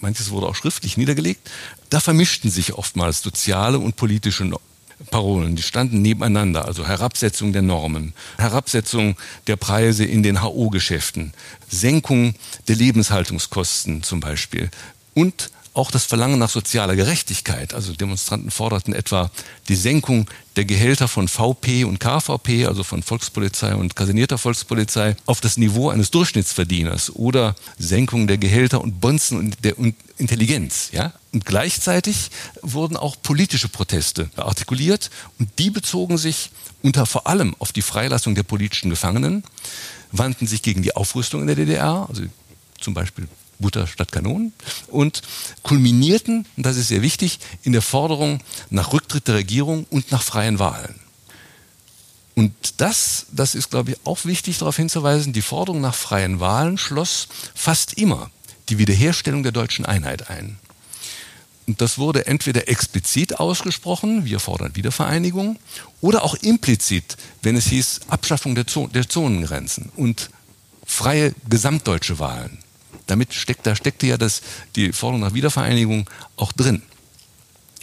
manches 0.00 0.30
wurde 0.30 0.46
auch 0.46 0.54
schriftlich 0.54 0.96
niedergelegt, 0.96 1.50
da 1.90 1.98
vermischten 1.98 2.50
sich 2.50 2.74
oftmals 2.74 3.22
soziale 3.22 3.78
und 3.78 3.96
politische 3.96 4.44
Parolen, 5.10 5.56
die 5.56 5.62
standen 5.62 6.02
nebeneinander, 6.02 6.64
also 6.64 6.86
Herabsetzung 6.86 7.52
der 7.52 7.62
Normen, 7.62 8.12
Herabsetzung 8.38 9.16
der 9.46 9.56
Preise 9.56 10.04
in 10.04 10.22
den 10.22 10.42
HO-Geschäften, 10.42 11.32
Senkung 11.68 12.34
der 12.68 12.76
Lebenshaltungskosten 12.76 14.02
zum 14.02 14.20
Beispiel 14.20 14.70
und 15.14 15.50
auch 15.74 15.90
das 15.90 16.04
Verlangen 16.04 16.38
nach 16.38 16.50
sozialer 16.50 16.96
Gerechtigkeit. 16.96 17.72
Also 17.72 17.94
Demonstranten 17.94 18.50
forderten 18.50 18.92
etwa 18.92 19.30
die 19.68 19.74
Senkung 19.74 20.28
der 20.56 20.66
Gehälter 20.66 21.08
von 21.08 21.28
VP 21.28 21.84
und 21.84 21.98
KVP, 21.98 22.66
also 22.66 22.84
von 22.84 23.02
Volkspolizei 23.02 23.74
und 23.74 23.96
kasernierter 23.96 24.36
Volkspolizei, 24.36 25.16
auf 25.24 25.40
das 25.40 25.56
Niveau 25.56 25.88
eines 25.88 26.10
Durchschnittsverdieners 26.10 27.16
oder 27.16 27.54
Senkung 27.78 28.26
der 28.26 28.36
Gehälter 28.36 28.82
und 28.82 29.00
Bonzen 29.00 29.38
und 29.38 29.64
der 29.64 29.74
Intelligenz. 30.18 30.90
Ja? 30.92 31.14
Und 31.32 31.46
gleichzeitig 31.46 32.30
wurden 32.60 32.98
auch 32.98 33.16
politische 33.22 33.68
Proteste 33.68 34.30
artikuliert 34.36 35.10
und 35.38 35.58
die 35.58 35.70
bezogen 35.70 36.18
sich 36.18 36.50
unter 36.82 37.06
vor 37.06 37.26
allem 37.26 37.56
auf 37.58 37.72
die 37.72 37.82
Freilassung 37.82 38.34
der 38.34 38.42
politischen 38.42 38.90
Gefangenen, 38.90 39.44
wandten 40.10 40.46
sich 40.46 40.60
gegen 40.60 40.82
die 40.82 40.94
Aufrüstung 40.94 41.40
in 41.40 41.46
der 41.46 41.56
DDR, 41.56 42.06
also 42.08 42.22
zum 42.78 42.92
Beispiel 42.92 43.26
Butter 43.62 43.86
statt 43.86 44.12
Kanonen 44.12 44.52
und 44.88 45.22
kulminierten, 45.62 46.46
und 46.56 46.66
das 46.66 46.76
ist 46.76 46.88
sehr 46.88 47.00
wichtig, 47.00 47.38
in 47.62 47.72
der 47.72 47.80
Forderung 47.80 48.40
nach 48.68 48.92
Rücktritt 48.92 49.26
der 49.28 49.36
Regierung 49.36 49.86
und 49.88 50.12
nach 50.12 50.22
freien 50.22 50.58
Wahlen. 50.58 51.00
Und 52.34 52.52
das, 52.78 53.26
das 53.32 53.54
ist, 53.54 53.70
glaube 53.70 53.92
ich, 53.92 53.96
auch 54.04 54.24
wichtig 54.24 54.58
darauf 54.58 54.76
hinzuweisen, 54.76 55.32
die 55.32 55.42
Forderung 55.42 55.80
nach 55.80 55.94
freien 55.94 56.40
Wahlen 56.40 56.78
schloss 56.78 57.28
fast 57.54 57.94
immer 57.94 58.30
die 58.68 58.78
Wiederherstellung 58.78 59.42
der 59.42 59.52
deutschen 59.52 59.84
Einheit 59.84 60.30
ein. 60.30 60.58
Und 61.66 61.80
das 61.80 61.98
wurde 61.98 62.26
entweder 62.26 62.68
explizit 62.68 63.38
ausgesprochen, 63.38 64.24
wir 64.24 64.40
fordern 64.40 64.74
Wiedervereinigung, 64.74 65.58
oder 66.00 66.24
auch 66.24 66.34
implizit, 66.34 67.16
wenn 67.42 67.56
es 67.56 67.66
hieß 67.66 68.00
Abschaffung 68.08 68.54
der, 68.54 68.66
Zonengrenzen 68.66 69.92
und 69.94 70.30
freie 70.84 71.34
gesamtdeutsche 71.48 72.18
Wahlen 72.18 72.58
damit 73.06 73.34
steckt, 73.34 73.66
da 73.66 73.74
steckte 73.76 74.06
ja 74.06 74.16
das, 74.16 74.42
die 74.76 74.92
Forderung 74.92 75.20
nach 75.20 75.34
Wiedervereinigung 75.34 76.08
auch 76.36 76.52
drin. 76.52 76.82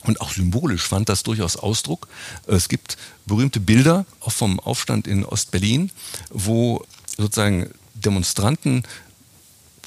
Und 0.04 0.22
auch 0.22 0.32
symbolisch 0.32 0.88
fand 0.88 1.10
das 1.10 1.24
durchaus 1.24 1.58
Ausdruck. 1.58 2.08
Es 2.48 2.70
gibt 2.70 2.98
berühmte 3.26 3.60
Bilder 3.60 4.06
auch 4.22 4.32
vom 4.32 4.60
Aufstand 4.60 5.08
in 5.08 5.26
Ostberlin, 5.26 5.92
wo 6.30 6.86
sozusagen 7.18 7.70
Demonstranten 7.96 8.84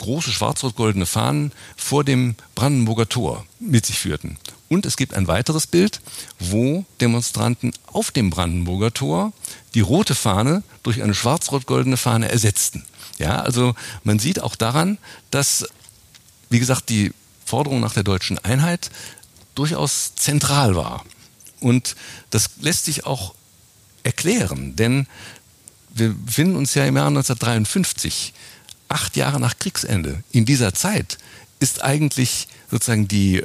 große 0.01 0.31
schwarz-rot-goldene 0.31 1.07
Fahnen 1.07 1.53
vor 1.77 2.05
dem 2.05 2.35
Brandenburger 2.55 3.09
Tor 3.09 3.47
mit 3.59 3.87
sich 3.87 3.99
führten. 3.99 4.37
Und 4.69 4.87
es 4.87 4.97
gibt 4.97 5.15
ein 5.15 5.29
weiteres 5.29 5.67
Bild, 5.67 6.01
wo 6.39 6.85
Demonstranten 7.01 7.73
auf 7.87 8.11
dem 8.11 8.31
Brandenburger 8.31 8.93
Tor 8.93 9.33
die 9.75 9.81
rote 9.81 10.15
Fahne 10.15 10.62
durch 10.83 11.03
eine 11.03 11.15
schwarz-rot-goldene 11.15 11.97
Fahne 11.97 12.31
ersetzten. 12.31 12.85
Ja, 13.19 13.40
also 13.40 13.75
man 14.04 14.19
sieht 14.19 14.40
auch 14.40 14.57
daran, 14.57 14.99
dass, 15.31 15.66
wie 16.50 16.59
gesagt, 16.59 16.88
die 16.88 17.12
Forderung 17.45 17.81
nach 17.81 17.95
der 17.95 18.02
deutschen 18.04 18.38
Einheit 18.38 18.90
durchaus 19.54 20.14
zentral 20.14 20.75
war. 20.75 21.04
Und 21.61 21.97
das 22.31 22.50
lässt 22.61 22.87
sich 22.87 23.04
auch 23.07 23.35
erklären, 24.02 24.75
denn 24.75 25.07
wir 25.95 26.14
befinden 26.14 26.57
uns 26.57 26.75
ja 26.75 26.85
im 26.85 26.97
Jahr 26.97 27.09
1953, 27.09 28.33
acht 28.88 29.16
Jahre 29.16 29.38
nach 29.38 29.59
Kriegsende. 29.59 30.23
In 30.33 30.45
dieser 30.45 30.75
Zeit 30.75 31.19
ist 31.61 31.83
eigentlich 31.83 32.49
sozusagen 32.71 33.09
die 33.09 33.42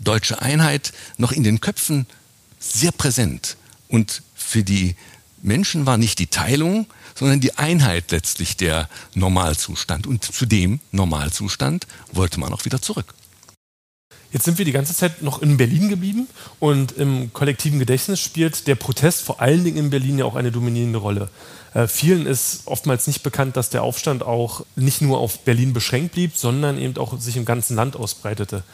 deutsche 0.00 0.40
Einheit 0.40 0.92
noch 1.18 1.32
in 1.32 1.44
den 1.44 1.60
Köpfen 1.60 2.06
sehr 2.58 2.92
präsent. 2.92 3.56
Und 3.88 4.22
für 4.34 4.64
die 4.64 4.96
Menschen 5.42 5.86
war 5.86 5.98
nicht 5.98 6.18
die 6.18 6.26
Teilung, 6.26 6.86
sondern 7.14 7.40
die 7.40 7.56
Einheit 7.56 8.10
letztlich 8.10 8.56
der 8.56 8.88
Normalzustand. 9.14 10.06
Und 10.06 10.24
zu 10.24 10.46
dem 10.46 10.80
Normalzustand 10.92 11.86
wollte 12.12 12.40
man 12.40 12.52
auch 12.52 12.64
wieder 12.64 12.80
zurück. 12.82 13.14
Jetzt 14.32 14.46
sind 14.46 14.58
wir 14.58 14.64
die 14.64 14.72
ganze 14.72 14.96
Zeit 14.96 15.22
noch 15.22 15.42
in 15.42 15.56
Berlin 15.56 15.88
geblieben 15.88 16.26
und 16.58 16.90
im 16.92 17.32
kollektiven 17.32 17.78
Gedächtnis 17.78 18.18
spielt 18.18 18.66
der 18.66 18.74
Protest 18.74 19.22
vor 19.22 19.40
allen 19.40 19.62
Dingen 19.62 19.76
in 19.76 19.90
Berlin 19.90 20.18
ja 20.18 20.24
auch 20.24 20.34
eine 20.34 20.50
dominierende 20.50 20.98
Rolle. 20.98 21.28
Äh, 21.72 21.86
vielen 21.86 22.26
ist 22.26 22.62
oftmals 22.66 23.06
nicht 23.06 23.22
bekannt, 23.22 23.56
dass 23.56 23.70
der 23.70 23.84
Aufstand 23.84 24.24
auch 24.24 24.66
nicht 24.74 25.02
nur 25.02 25.18
auf 25.18 25.40
Berlin 25.40 25.72
beschränkt 25.72 26.14
blieb, 26.14 26.36
sondern 26.36 26.78
eben 26.78 26.96
auch 26.96 27.16
sich 27.20 27.36
im 27.36 27.44
ganzen 27.44 27.76
Land 27.76 27.94
ausbreitete. 27.94 28.64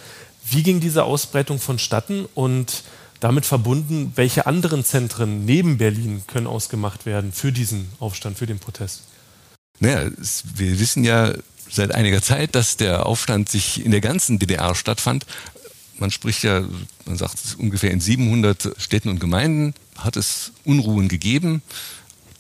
Wie 0.49 0.62
ging 0.62 0.80
diese 0.80 1.04
Ausbreitung 1.04 1.59
vonstatten 1.59 2.26
und 2.35 2.82
damit 3.21 3.47
verbunden, 3.47 4.12
welche 4.17 4.47
anderen 4.47 4.85
Zentren 4.85 5.45
neben 5.45 5.79
Berlin 5.79 6.23
können 6.27 6.47
ausgemacht 6.47 7.07
werden 7.07 7.33
für 7.33 7.53
diesen 7.53 7.89
Aufstand, 8.00 8.39
für 8.39 8.47
den 8.47 8.59
Protest? 8.59 9.03
Naja, 9.79 10.11
wir 10.55 10.81
wissen 10.81 11.05
ja 11.05 11.33
seit 11.71 11.95
einiger 11.95 12.23
Zeit, 12.23 12.55
dass 12.55 12.77
der 12.77 13.07
Aufstand 13.07 13.49
sich 13.49 13.85
in 13.85 13.93
der 13.93 14.00
ganzen 14.00 14.39
DDR 14.39 14.75
stattfand. 14.75 15.27
Man 15.99 16.11
spricht 16.11 16.43
ja, 16.43 16.65
man 17.05 17.17
sagt 17.17 17.57
ungefähr 17.59 17.91
in 17.91 18.00
700 18.00 18.75
Städten 18.79 19.11
und 19.11 19.21
Gemeinden 19.21 19.75
hat 19.97 20.17
es 20.17 20.53
Unruhen 20.65 21.09
gegeben. 21.09 21.62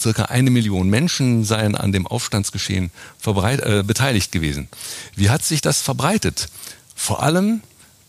Circa 0.00 0.24
eine 0.24 0.50
Million 0.50 0.88
Menschen 0.88 1.44
seien 1.44 1.74
an 1.74 1.92
dem 1.92 2.06
Aufstandsgeschehen 2.06 2.90
äh, 3.26 3.82
beteiligt 3.82 4.32
gewesen. 4.32 4.68
Wie 5.14 5.28
hat 5.28 5.44
sich 5.44 5.60
das 5.60 5.82
verbreitet? 5.82 6.48
Vor 6.96 7.22
allem 7.22 7.60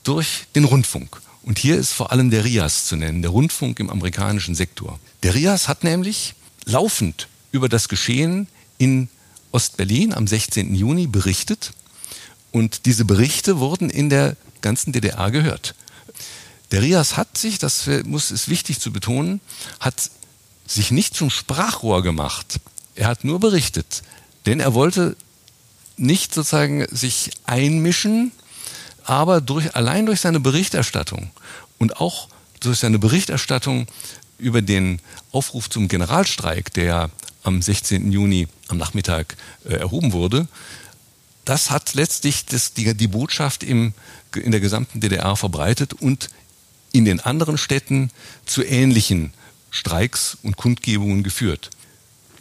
durch 0.03 0.45
den 0.55 0.63
Rundfunk. 0.63 1.21
Und 1.43 1.57
hier 1.57 1.77
ist 1.77 1.91
vor 1.91 2.11
allem 2.11 2.29
der 2.29 2.45
RIAS 2.45 2.85
zu 2.85 2.95
nennen, 2.95 3.21
der 3.21 3.31
Rundfunk 3.31 3.79
im 3.79 3.89
amerikanischen 3.89 4.55
Sektor. 4.55 4.99
Der 5.23 5.33
RIAS 5.33 5.67
hat 5.67 5.83
nämlich 5.83 6.35
laufend 6.65 7.27
über 7.51 7.67
das 7.67 7.89
Geschehen 7.89 8.47
in 8.77 9.09
Ostberlin 9.51 10.13
am 10.13 10.27
16. 10.27 10.73
Juni 10.75 11.07
berichtet 11.07 11.73
und 12.51 12.85
diese 12.85 13.05
Berichte 13.05 13.59
wurden 13.59 13.89
in 13.89 14.09
der 14.09 14.37
ganzen 14.61 14.91
DDR 14.91 15.31
gehört. 15.31 15.75
Der 16.71 16.81
RIAS 16.81 17.17
hat 17.17 17.37
sich, 17.37 17.57
das 17.57 17.87
muss, 18.05 18.31
ist 18.31 18.47
wichtig 18.47 18.79
zu 18.79 18.93
betonen, 18.93 19.41
hat 19.79 20.09
sich 20.65 20.91
nicht 20.91 21.15
zum 21.15 21.29
Sprachrohr 21.29 22.01
gemacht. 22.01 22.59
Er 22.95 23.07
hat 23.07 23.23
nur 23.23 23.39
berichtet, 23.39 24.03
denn 24.45 24.59
er 24.59 24.73
wollte 24.73 25.17
nicht 25.97 26.33
sozusagen 26.33 26.87
sich 26.89 27.31
einmischen 27.45 28.31
aber 29.03 29.41
durch, 29.41 29.75
allein 29.75 30.05
durch 30.05 30.21
seine 30.21 30.39
Berichterstattung 30.39 31.31
und 31.77 31.97
auch 31.97 32.27
durch 32.59 32.79
seine 32.79 32.99
Berichterstattung 32.99 33.87
über 34.37 34.61
den 34.61 34.99
Aufruf 35.31 35.69
zum 35.69 35.87
Generalstreik, 35.87 36.73
der 36.73 37.09
am 37.43 37.61
16. 37.61 38.11
Juni 38.11 38.47
am 38.67 38.77
Nachmittag 38.77 39.35
äh, 39.65 39.73
erhoben 39.73 40.13
wurde, 40.13 40.47
das 41.45 41.71
hat 41.71 41.93
letztlich 41.95 42.45
das, 42.45 42.73
die, 42.73 42.93
die 42.95 43.07
Botschaft 43.07 43.63
im, 43.63 43.93
in 44.35 44.51
der 44.51 44.61
gesamten 44.61 45.01
DDR 45.01 45.35
verbreitet 45.35 45.93
und 45.93 46.29
in 46.91 47.05
den 47.05 47.19
anderen 47.19 47.57
Städten 47.57 48.11
zu 48.45 48.63
ähnlichen 48.63 49.33
Streiks 49.71 50.37
und 50.43 50.57
Kundgebungen 50.57 51.23
geführt. 51.23 51.69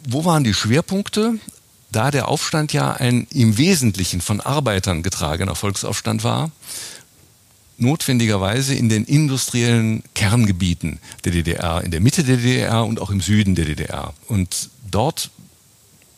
Wo 0.07 0.25
waren 0.25 0.43
die 0.43 0.53
Schwerpunkte? 0.53 1.39
Da 1.91 2.11
der 2.11 2.27
Aufstand 2.27 2.73
ja 2.73 2.91
ein 2.91 3.27
im 3.31 3.57
Wesentlichen 3.57 4.21
von 4.21 4.41
Arbeitern 4.41 5.03
getragener 5.03 5.55
Volksaufstand 5.55 6.23
war, 6.23 6.51
notwendigerweise 7.77 8.75
in 8.75 8.89
den 8.89 9.05
industriellen 9.05 10.03
Kerngebieten 10.13 10.99
der 11.25 11.31
DDR, 11.31 11.83
in 11.83 11.91
der 11.91 11.99
Mitte 11.99 12.23
der 12.23 12.37
DDR 12.37 12.85
und 12.85 13.01
auch 13.01 13.09
im 13.09 13.21
Süden 13.21 13.55
der 13.55 13.65
DDR. 13.65 14.13
Und 14.27 14.69
dort 14.89 15.31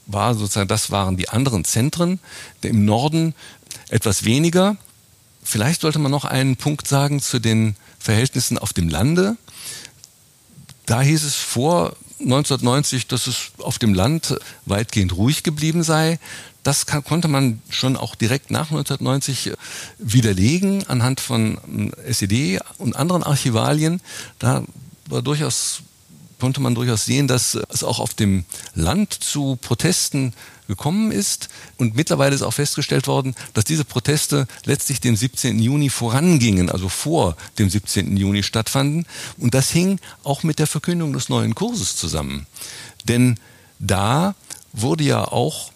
war 0.06 0.36
sozusagen, 0.36 0.68
das 0.68 0.92
waren 0.92 1.18
die 1.18 1.30
anderen 1.30 1.64
Zentren. 1.64 2.20
Im 2.62 2.86
Norden 2.86 3.34
etwas 3.90 4.26
weniger. 4.26 4.76
Vielleicht 5.42 5.82
sollte 5.82 6.00
man 6.00 6.12
noch 6.12 6.26
einen 6.26 6.58
Punkt 6.58 6.88
sagen 6.88 7.22
zu 7.22 7.40
den 7.40 7.76
Verhältnissen 8.00 8.58
auf 8.58 8.74
dem 8.74 8.90
Lande. 8.90 9.38
Da 10.86 11.02
hieß 11.02 11.24
es 11.24 11.36
vor 11.36 11.96
1990, 12.24 13.08
dass 13.08 13.28
es 13.28 13.52
auf 13.60 13.80
dem 13.80 13.94
Land 13.94 14.36
weitgehend 14.66 15.16
ruhig 15.16 15.44
geblieben 15.44 15.84
sei. 15.84 16.20
Das 16.64 16.86
kann, 16.86 17.04
konnte 17.04 17.28
man 17.28 17.62
schon 17.70 17.98
auch 17.98 18.16
direkt 18.16 18.50
nach 18.50 18.72
1990 18.72 19.52
widerlegen 19.98 20.88
anhand 20.88 21.20
von 21.20 21.58
ähm, 21.68 21.92
SED 22.08 22.60
und 22.78 22.96
anderen 22.96 23.24
Archivalien. 23.24 24.02
Da 24.40 24.64
war 25.08 25.22
durchaus 25.22 25.82
konnte 26.44 26.60
man 26.60 26.76
durchaus 26.76 27.06
sehen, 27.06 27.30
dass 27.30 27.58
es 27.70 27.86
auch 27.86 28.00
auf 28.00 28.14
dem 28.16 28.44
Land 28.76 29.14
zu 29.14 29.58
Protesten 29.62 30.34
gekommen 30.68 31.10
ist. 31.10 31.48
Und 31.78 31.96
mittlerweile 31.96 32.36
ist 32.36 32.42
auch 32.42 32.54
festgestellt 32.54 33.08
worden, 33.08 33.34
dass 33.54 33.64
diese 33.64 33.86
Proteste 33.86 34.46
letztlich 34.66 35.00
dem 35.00 35.16
17. 35.16 35.58
Juni 35.58 35.90
vorangingen, 35.90 36.70
also 36.70 36.90
vor 36.90 37.38
dem 37.60 37.70
17. 37.70 38.18
Juni 38.18 38.44
stattfanden. 38.44 39.06
Und 39.38 39.54
das 39.54 39.70
hing 39.70 40.02
auch 40.26 40.44
mit 40.44 40.60
der 40.60 40.68
Verkündung 40.68 41.14
des 41.14 41.30
neuen 41.30 41.56
Kurses 41.56 41.96
zusammen. 41.96 42.46
Denn 43.06 43.40
da 43.80 44.36
wurde 44.74 45.06
ja 45.06 45.24
auch 45.24 45.72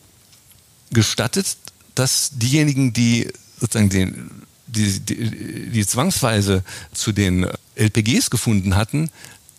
gestattet, 0.92 1.56
dass 1.96 2.32
diejenigen, 2.34 2.92
die 2.92 3.32
sozusagen 3.58 3.88
den, 3.88 4.32
die, 4.68 5.00
die, 5.00 5.70
die 5.70 5.86
zwangsweise 5.88 6.62
zu 6.94 7.14
den 7.14 7.48
LPGs 7.76 8.30
gefunden 8.30 8.76
hatten, 8.76 9.10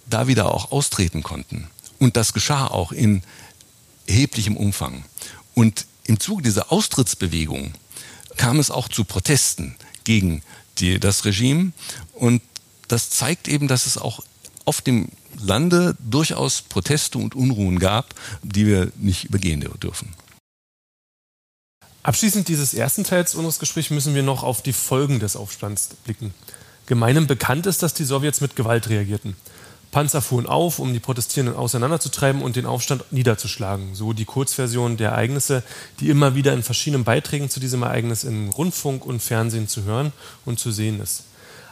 da 0.09 0.27
wieder 0.27 0.55
auch 0.55 0.71
austreten 0.71 1.23
konnten. 1.23 1.69
Und 1.99 2.17
das 2.17 2.33
geschah 2.33 2.67
auch 2.67 2.93
in 2.93 3.23
erheblichem 4.07 4.57
Umfang. 4.57 5.05
Und 5.55 5.87
im 6.05 6.21
Zuge 6.21 6.43
dieser 6.43 6.73
Austrittsbewegung 6.73 7.73
kam 8.37 8.59
es 8.59 8.71
auch 8.71 8.89
zu 8.89 9.05
Protesten 9.05 9.77
gegen 10.05 10.43
die, 10.79 10.99
das 10.99 11.25
Regime. 11.25 11.73
Und 12.15 12.43
das 12.87 13.11
zeigt 13.11 13.49
eben, 13.49 13.69
dass 13.69 13.87
es 13.87 13.99
auch 13.99 14.23
auf 14.65 14.81
dem 14.81 15.09
Lande 15.39 15.97
durchaus 15.99 16.63
Proteste 16.63 17.19
und 17.19 17.35
Unruhen 17.35 17.79
gab, 17.79 18.15
die 18.43 18.67
wir 18.67 18.93
nicht 18.97 19.25
übergehen 19.25 19.61
dürfen. 19.81 20.15
Abschließend 22.03 22.49
dieses 22.49 22.75
ersten 22.75 23.05
Teils 23.05 23.35
unseres 23.35 23.59
Gesprächs 23.59 23.91
müssen 23.91 24.15
wir 24.15 24.23
noch 24.23 24.43
auf 24.43 24.63
die 24.63 24.73
Folgen 24.73 25.21
des 25.21 25.37
Aufstands 25.37 25.91
blicken. 26.05 26.33
Gemeinem 26.87 27.27
bekannt 27.27 27.67
ist, 27.67 27.83
dass 27.83 27.93
die 27.93 28.05
Sowjets 28.05 28.41
mit 28.41 28.57
Gewalt 28.57 28.89
reagierten. 28.89 29.37
Panzer 29.91 30.21
fuhren 30.21 30.47
auf, 30.47 30.79
um 30.79 30.93
die 30.93 31.01
Protestierenden 31.01 31.57
auseinanderzutreiben 31.57 32.43
und 32.43 32.57
den 32.57 32.67
Aufstand 32.67 33.11
niederzuschlagen. 33.11 33.95
So 33.95 34.13
die 34.13 34.27
Kurzversion 34.27 34.97
der 34.97 35.11
Ereignisse, 35.11 35.63
die 36.01 36.11
immer 36.11 36.35
wieder 36.35 36.53
in 36.53 36.63
verschiedenen 36.63 37.05
Beiträgen 37.05 37.49
zu 37.49 37.59
diesem 37.59 37.83
Ereignis 37.83 38.25
in 38.25 38.51
Rundfunk 38.51 39.07
und 39.07 39.23
Fernsehen 39.23 39.67
zu 39.67 39.85
hören 39.85 40.13
und 40.45 40.59
zu 40.59 40.71
sehen 40.73 41.01
ist. 41.01 41.25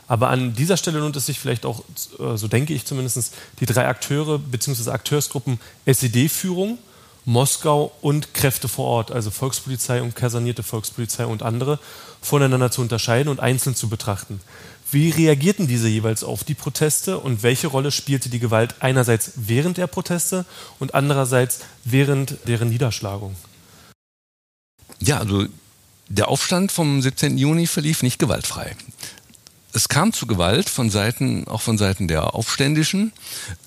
Aber 0.08 0.28
an 0.30 0.54
dieser 0.54 0.76
Stelle 0.76 1.00
lohnt 1.00 1.16
es 1.16 1.26
sich 1.26 1.38
vielleicht 1.38 1.66
auch, 1.66 1.82
äh, 2.18 2.37
so 2.37 2.49
denke 2.49 2.73
ich 2.73 2.85
zumindest, 2.85 3.35
die 3.61 3.66
drei 3.66 3.87
Akteure 3.87 4.38
bzw. 4.38 4.90
Akteursgruppen 4.90 5.58
SED-Führung, 5.85 6.78
Moskau 7.25 7.92
und 8.02 8.35
Kräfte 8.35 8.68
vor 8.68 8.87
Ort, 8.87 9.11
also 9.11 9.30
Volkspolizei 9.32 10.00
und 10.00 10.14
kasernierte 10.14 10.62
Volkspolizei 10.62 11.26
und 11.26 11.42
andere, 11.42 11.80
voneinander 12.23 12.70
zu 12.70 12.82
unterscheiden 12.82 13.28
und 13.28 13.40
einzeln 13.40 13.75
zu 13.75 13.88
betrachten. 13.88 14.40
Wie 14.90 15.11
reagierten 15.11 15.66
diese 15.66 15.88
jeweils 15.88 16.23
auf 16.23 16.45
die 16.45 16.55
Proteste 16.55 17.19
und 17.19 17.43
welche 17.43 17.66
Rolle 17.66 17.90
spielte 17.90 18.28
die 18.28 18.38
Gewalt 18.38 18.76
einerseits 18.81 19.33
während 19.37 19.78
der 19.78 19.88
Proteste 19.88 20.47
und 20.78 20.95
andererseits 20.95 21.61
während 21.85 22.37
deren 22.47 22.69
Niederschlagung? 22.69 23.35
Ja, 25.01 25.18
also 25.18 25.46
der 26.09 26.29
Aufstand 26.29 26.70
vom 26.70 27.03
17. 27.03 27.37
Juni 27.37 27.66
verlief 27.66 28.03
nicht 28.03 28.18
gewaltfrei. 28.18 28.77
Es 29.72 29.88
kam 29.88 30.12
zu 30.12 30.27
Gewalt 30.27 30.70
von 30.70 30.88
Seiten, 30.88 31.46
auch 31.49 31.61
von 31.61 31.79
Seiten 31.79 32.09
der 32.09 32.35
Aufständischen, 32.35 33.12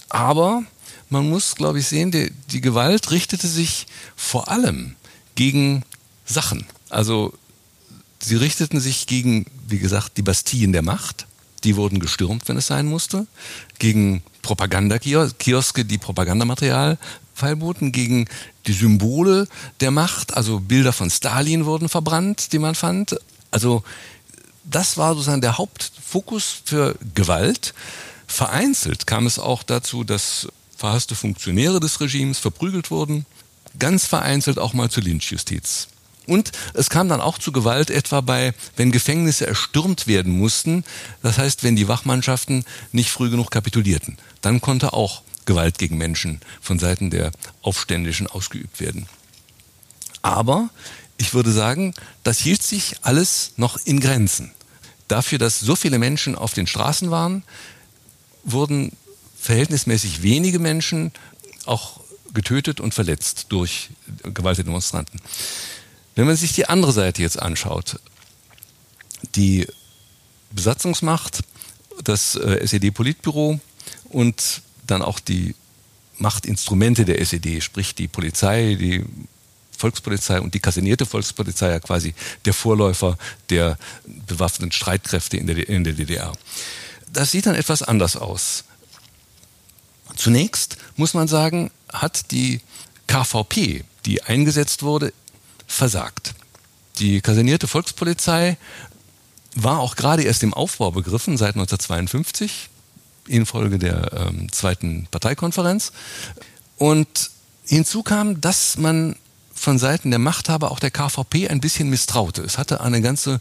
aber 0.08 0.63
man 1.10 1.29
muss, 1.29 1.55
glaube 1.55 1.79
ich, 1.79 1.88
sehen, 1.88 2.12
die, 2.12 2.32
die 2.51 2.62
Gewalt 2.62 3.12
richtete 3.12 3.47
sich 3.47 3.88
vor 4.15 4.47
allem 4.47 4.95
gegen 5.36 5.84
Sachen. 6.25 6.65
Also 6.89 7.34
Sie 8.21 8.36
richteten 8.36 8.79
sich 8.79 9.08
gegen, 9.08 9.45
wie 9.67 9.79
gesagt, 9.79 10.17
die 10.17 10.21
Bastien 10.21 10.73
der 10.73 10.82
Macht. 10.82 11.27
Die 11.63 11.75
wurden 11.75 11.99
gestürmt, 11.99 12.47
wenn 12.47 12.58
es 12.58 12.67
sein 12.67 12.86
musste. 12.86 13.27
Gegen 13.79 14.23
Propagandakioske, 14.41 15.86
die 15.86 15.97
Propagandamaterial 15.97 16.97
feilboten, 17.34 17.91
gegen 17.91 18.27
die 18.67 18.73
Symbole 18.73 19.47
der 19.79 19.91
Macht, 19.91 20.36
also 20.36 20.60
Bilder 20.60 20.93
von 20.93 21.10
Stalin 21.10 21.65
wurden 21.65 21.89
verbrannt, 21.89 22.51
die 22.53 22.60
man 22.60 22.75
fand. 22.75 23.17
Also 23.51 23.84
das 24.63 24.97
war 24.97 25.13
sozusagen 25.13 25.41
der 25.41 25.58
Hauptfokus 25.58 26.62
für 26.65 26.95
Gewalt. 27.15 27.73
Vereinzelt 28.27 29.08
kam 29.08 29.25
es 29.25 29.39
auch 29.39 29.63
dazu, 29.63 30.03
dass 30.03 30.47
verhasste 30.77 31.15
Funktionäre 31.15 31.79
des 31.79 31.99
Regimes 31.99 32.38
verprügelt 32.39 32.91
wurden. 32.91 33.25
Ganz 33.79 34.05
vereinzelt 34.05 34.60
auch 34.60 34.73
mal 34.73 34.89
zur 34.89 35.03
Lynchjustiz. 35.03 35.88
Und 36.29 36.51
es 36.73 36.89
kam 36.89 37.09
dann 37.09 37.21
auch 37.21 37.37
zu 37.37 37.51
Gewalt, 37.51 37.89
etwa 37.89 38.21
bei, 38.21 38.53
wenn 38.75 38.91
Gefängnisse 38.91 39.47
erstürmt 39.47 40.07
werden 40.07 40.37
mussten. 40.37 40.83
Das 41.21 41.37
heißt, 41.37 41.63
wenn 41.63 41.75
die 41.75 41.87
Wachmannschaften 41.87 42.65
nicht 42.91 43.09
früh 43.09 43.29
genug 43.29 43.51
kapitulierten. 43.51 44.17
Dann 44.41 44.61
konnte 44.61 44.93
auch 44.93 45.23
Gewalt 45.45 45.79
gegen 45.79 45.97
Menschen 45.97 46.41
von 46.61 46.77
Seiten 46.77 47.09
der 47.09 47.31
Aufständischen 47.61 48.27
ausgeübt 48.27 48.79
werden. 48.79 49.07
Aber 50.21 50.69
ich 51.17 51.33
würde 51.33 51.51
sagen, 51.51 51.93
das 52.23 52.39
hielt 52.39 52.61
sich 52.61 52.97
alles 53.01 53.53
noch 53.57 53.77
in 53.85 53.99
Grenzen. 53.99 54.51
Dafür, 55.07 55.39
dass 55.39 55.59
so 55.59 55.75
viele 55.75 55.97
Menschen 55.97 56.35
auf 56.35 56.53
den 56.53 56.67
Straßen 56.67 57.09
waren, 57.09 57.43
wurden 58.43 58.91
verhältnismäßig 59.39 60.21
wenige 60.21 60.59
Menschen 60.59 61.11
auch 61.65 61.99
getötet 62.33 62.79
und 62.79 62.93
verletzt 62.93 63.47
durch 63.49 63.89
Gewalt 64.23 64.57
der 64.57 64.65
Demonstranten. 64.65 65.19
Wenn 66.19 66.27
man 66.27 66.36
sich 66.36 66.51
die 66.51 66.65
andere 66.65 66.91
Seite 66.91 67.21
jetzt 67.21 67.41
anschaut, 67.41 67.97
die 69.36 69.65
Besatzungsmacht, 70.51 71.45
das 72.03 72.36
äh, 72.36 72.60
SED-Politbüro 72.60 73.62
und 74.10 74.62
dann 74.86 75.01
auch 75.01 75.21
die 75.21 75.55
Machtinstrumente 76.17 77.05
der 77.05 77.21
SED, 77.21 77.62
sprich 77.62 77.95
die 77.95 78.10
Polizei, 78.10 78.75
die 78.77 79.05
Volkspolizei 79.77 80.41
und 80.41 80.53
die 80.53 80.60
kasernierte 80.60 81.05
Volkspolizei, 81.05 81.69
ja 81.69 81.79
quasi 81.79 82.13
der 82.43 82.53
Vorläufer 82.53 83.17
der 83.49 83.77
bewaffneten 84.05 84.73
Streitkräfte 84.73 85.38
in 85.38 85.47
der, 85.47 85.69
in 85.69 85.86
der 85.86 85.93
DDR. 85.93 86.34
Das 87.13 87.32
sieht 87.32 87.45
dann 87.45 87.55
etwas 87.55 87.82
anders 87.82 88.17
aus. 88.17 88.65
Zunächst 90.17 90.75
muss 90.97 91.13
man 91.13 91.29
sagen, 91.29 91.71
hat 91.88 92.32
die 92.32 92.60
KVP, 93.08 93.86
die 94.05 94.21
eingesetzt 94.23 94.84
wurde, 94.84 95.13
versagt. 95.69 96.34
Die 96.97 97.21
kasernierte 97.21 97.67
Volkspolizei 97.67 98.58
war 99.55 99.79
auch 99.79 99.95
gerade 99.95 100.23
erst 100.23 100.43
im 100.43 100.53
Aufbau 100.53 100.91
begriffen 100.91 101.38
seit 101.38 101.55
1952 101.55 102.69
infolge 103.27 103.79
der 103.79 104.12
ähm, 104.13 104.51
zweiten 104.51 105.08
Parteikonferenz. 105.12 105.93
Und 106.77 107.32
hinzu 107.65 108.03
kam, 108.03 108.41
dass 108.41 108.77
man 108.77 109.15
von 109.53 109.77
Seiten 109.77 110.10
der 110.10 110.19
Machthaber 110.19 110.71
auch 110.71 110.79
der 110.79 110.91
KVP 110.91 111.47
ein 111.47 111.62
bisschen 111.62 111.89
misstraute. 111.89 112.41
Es 112.41 112.58
hatte 112.58 112.82
eine 112.82 113.01
ganze 113.01 113.39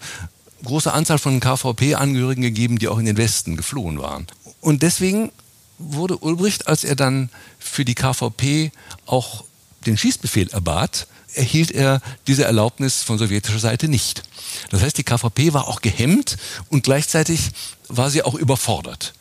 große 0.65 0.93
Anzahl 0.93 1.19
von 1.19 1.41
KVP-Angehörigen 1.41 2.43
gegeben, 2.43 2.79
die 2.79 2.89
auch 2.89 2.99
in 2.99 3.07
den 3.07 3.17
Westen 3.17 3.57
geflohen 3.57 4.01
waren. 4.01 4.27
Und 4.61 4.83
deswegen 4.83 5.33
wurde 5.79 6.19
Ulbricht, 6.19 6.67
als 6.67 6.85
er 6.85 6.97
dann 6.97 7.31
für 7.59 7.85
die 7.85 7.95
KVP 7.95 8.73
auch 9.07 9.45
den 9.87 9.97
Schießbefehl 9.97 10.49
erbat, 10.51 11.07
erhielt 11.39 11.71
er 11.71 12.01
diese 12.27 12.45
Erlaubnis 12.45 13.03
von 13.03 13.19
sowjetischer 13.19 13.59
Seite 13.59 13.89
nicht. 13.89 14.23
Das 14.71 14.83
heißt, 14.83 14.99
die 14.99 15.05
KVP 15.05 15.53
war 15.53 15.69
auch 15.69 15.81
gehemmt 15.81 16.37
und 16.69 16.83
gleichzeitig 16.83 17.51
war 17.89 18.11
sie 18.11 18.23
auch 18.23 18.35
überfordert. 18.35 19.15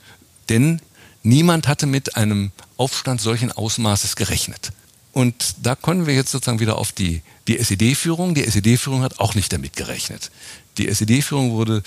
Denn 0.50 0.82
niemand 1.24 1.68
hatte 1.68 1.86
mit 1.86 2.16
einem 2.16 2.52
Aufstand 2.78 3.22
solchen 3.22 3.52
Ausmaßes 3.52 4.16
gerechnet. 4.16 4.72
Und 5.14 5.56
da 5.64 5.76
kommen 5.76 6.06
wir 6.06 6.14
jetzt 6.14 6.32
sozusagen 6.32 6.60
wieder 6.60 6.78
auf 6.78 6.92
die, 6.92 7.22
die 7.48 7.58
SED-Führung. 7.58 8.36
Die 8.36 8.46
SED-Führung 8.46 9.02
hat 9.02 9.20
auch 9.20 9.34
nicht 9.34 9.52
damit 9.52 9.76
gerechnet. 9.76 10.32
Die 10.78 10.88
SED-Führung 10.88 11.52
wurde 11.52 11.82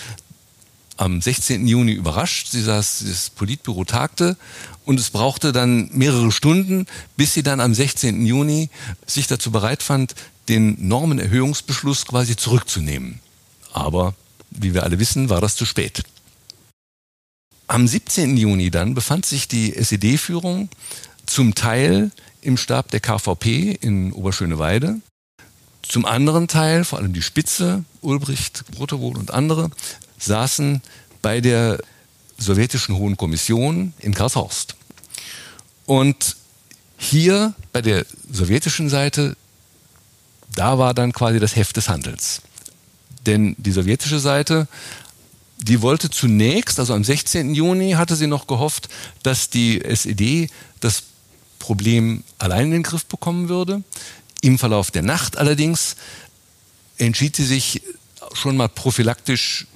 am 1.00 1.22
16. 1.22 1.66
Juni 1.66 1.92
überrascht. 1.92 2.48
Sie 2.48 2.60
saß, 2.60 3.04
das 3.08 3.30
Politbüro 3.30 3.84
tagte 3.84 4.36
und 4.84 5.00
es 5.00 5.10
brauchte 5.10 5.52
dann 5.52 5.88
mehrere 5.92 6.30
Stunden, 6.30 6.86
bis 7.16 7.32
sie 7.32 7.42
dann 7.42 7.60
am 7.60 7.72
16. 7.72 8.26
Juni 8.26 8.68
sich 9.06 9.26
dazu 9.26 9.50
bereit 9.50 9.82
fand, 9.82 10.14
den 10.48 10.76
Normenerhöhungsbeschluss 10.88 12.04
quasi 12.06 12.36
zurückzunehmen. 12.36 13.20
Aber, 13.72 14.14
wie 14.50 14.74
wir 14.74 14.82
alle 14.82 14.98
wissen, 14.98 15.30
war 15.30 15.40
das 15.40 15.56
zu 15.56 15.64
spät. 15.64 16.02
Am 17.66 17.86
17. 17.86 18.36
Juni 18.36 18.70
dann 18.70 18.94
befand 18.94 19.24
sich 19.24 19.48
die 19.48 19.74
SED-Führung 19.74 20.68
zum 21.24 21.54
Teil 21.54 22.10
im 22.42 22.56
Stab 22.56 22.90
der 22.90 23.00
KVP 23.00 23.78
in 23.80 24.12
Oberschöneweide. 24.12 24.96
Zum 25.82 26.04
anderen 26.04 26.46
Teil, 26.46 26.84
vor 26.84 26.98
allem 26.98 27.12
die 27.12 27.22
Spitze, 27.22 27.84
Ulbricht, 28.00 28.64
Brotterwohl 28.72 29.16
und 29.16 29.30
andere, 29.32 29.70
saßen 30.20 30.80
bei 31.22 31.40
der 31.40 31.80
sowjetischen 32.38 32.96
Hohen 32.96 33.16
Kommission 33.16 33.92
in 33.98 34.14
Karlshorst. 34.14 34.76
Und 35.86 36.36
hier 36.96 37.54
bei 37.72 37.82
der 37.82 38.06
sowjetischen 38.30 38.88
Seite, 38.88 39.36
da 40.54 40.78
war 40.78 40.94
dann 40.94 41.12
quasi 41.12 41.40
das 41.40 41.56
Heft 41.56 41.76
des 41.76 41.88
Handels. 41.88 42.42
Denn 43.26 43.54
die 43.58 43.72
sowjetische 43.72 44.20
Seite, 44.20 44.68
die 45.58 45.82
wollte 45.82 46.10
zunächst, 46.10 46.78
also 46.78 46.94
am 46.94 47.04
16. 47.04 47.54
Juni 47.54 47.92
hatte 47.92 48.16
sie 48.16 48.26
noch 48.26 48.46
gehofft, 48.46 48.88
dass 49.22 49.50
die 49.50 49.82
SED 49.84 50.50
das 50.80 51.02
Problem 51.58 52.24
allein 52.38 52.66
in 52.66 52.70
den 52.70 52.82
Griff 52.82 53.04
bekommen 53.04 53.48
würde. 53.48 53.82
Im 54.40 54.58
Verlauf 54.58 54.90
der 54.90 55.02
Nacht 55.02 55.36
allerdings 55.36 55.96
entschied 56.96 57.36
sie 57.36 57.44
sich 57.44 57.82
schon 58.32 58.56
mal 58.56 58.68
prophylaktisch 58.68 59.66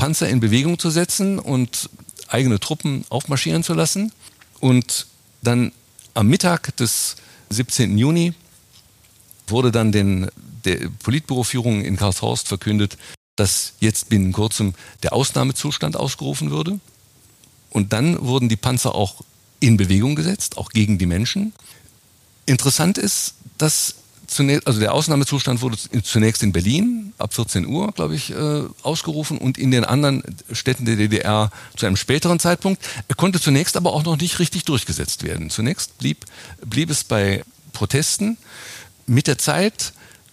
Panzer 0.00 0.30
in 0.30 0.40
Bewegung 0.40 0.78
zu 0.78 0.88
setzen 0.88 1.38
und 1.38 1.90
eigene 2.26 2.58
Truppen 2.58 3.04
aufmarschieren 3.10 3.62
zu 3.62 3.74
lassen. 3.74 4.12
Und 4.58 5.06
dann 5.42 5.72
am 6.14 6.26
Mittag 6.26 6.74
des 6.78 7.16
17. 7.50 7.98
Juni 7.98 8.32
wurde 9.46 9.70
dann 9.70 9.92
den, 9.92 10.30
der 10.64 10.88
Politbüroführung 11.02 11.84
in 11.84 11.96
Karlshorst 11.96 12.48
verkündet, 12.48 12.96
dass 13.36 13.74
jetzt 13.80 14.08
binnen 14.08 14.32
kurzem 14.32 14.72
der 15.02 15.12
Ausnahmezustand 15.12 15.96
ausgerufen 15.96 16.50
würde. 16.50 16.80
Und 17.68 17.92
dann 17.92 18.24
wurden 18.24 18.48
die 18.48 18.56
Panzer 18.56 18.94
auch 18.94 19.22
in 19.60 19.76
Bewegung 19.76 20.14
gesetzt, 20.14 20.56
auch 20.56 20.70
gegen 20.70 20.96
die 20.96 21.06
Menschen. 21.06 21.52
Interessant 22.46 22.96
ist, 22.96 23.34
dass 23.58 23.96
zunächst, 24.30 24.66
also 24.66 24.80
der 24.80 24.94
Ausnahmezustand 24.94 25.60
wurde 25.60 25.76
zunächst 26.02 26.42
in 26.42 26.52
Berlin 26.52 27.12
ab 27.18 27.34
14 27.34 27.66
Uhr, 27.66 27.92
glaube 27.92 28.14
ich, 28.14 28.30
äh, 28.30 28.62
ausgerufen 28.82 29.38
und 29.38 29.58
in 29.58 29.70
den 29.70 29.84
anderen 29.84 30.22
Städten 30.52 30.84
der 30.84 30.96
DDR 30.96 31.50
zu 31.76 31.86
einem 31.86 31.96
späteren 31.96 32.38
Zeitpunkt. 32.38 32.82
Er 33.08 33.14
konnte 33.14 33.40
zunächst 33.40 33.76
aber 33.76 33.92
auch 33.92 34.04
noch 34.04 34.16
nicht 34.16 34.38
richtig 34.38 34.64
durchgesetzt 34.64 35.22
werden. 35.22 35.50
Zunächst 35.50 35.98
blieb, 35.98 36.24
blieb 36.64 36.90
es 36.90 37.04
bei 37.04 37.44
Protesten. 37.72 38.36
Mit 39.06 39.26
der 39.26 39.38
Zeit 39.38 39.92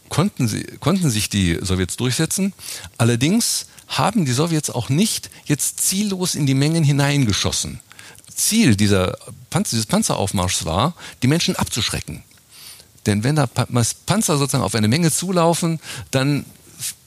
konnten, 0.10 0.48
sie, 0.48 0.64
konnten 0.80 1.10
sich 1.10 1.30
die 1.30 1.58
Sowjets 1.62 1.98
durchsetzen. 1.98 2.54
Allerdings 2.98 3.68
haben 3.88 4.26
die 4.26 4.34
Sowjets 4.34 4.70
auch 4.70 4.90
nicht 4.90 5.30
jetzt 5.46 5.80
ziellos 5.80 6.36
in 6.36 6.46
die 6.46 6.54
Mengen 6.54 6.84
hineingeschossen. 6.84 7.80
Ziel 8.34 8.76
dieser 8.76 9.18
Panzer, 9.50 9.72
dieses 9.72 9.88
Panzeraufmarschs 9.88 10.66
war, 10.66 10.94
die 11.24 11.28
Menschen 11.28 11.56
abzuschrecken. 11.56 12.24
Denn 13.08 13.24
wenn 13.24 13.36
da 13.36 13.48
Panzer 13.48 14.38
sozusagen 14.38 14.64
auf 14.64 14.76
eine 14.76 14.88
Menge 14.88 15.12
zulaufen, 15.12 15.80
dann 16.12 16.46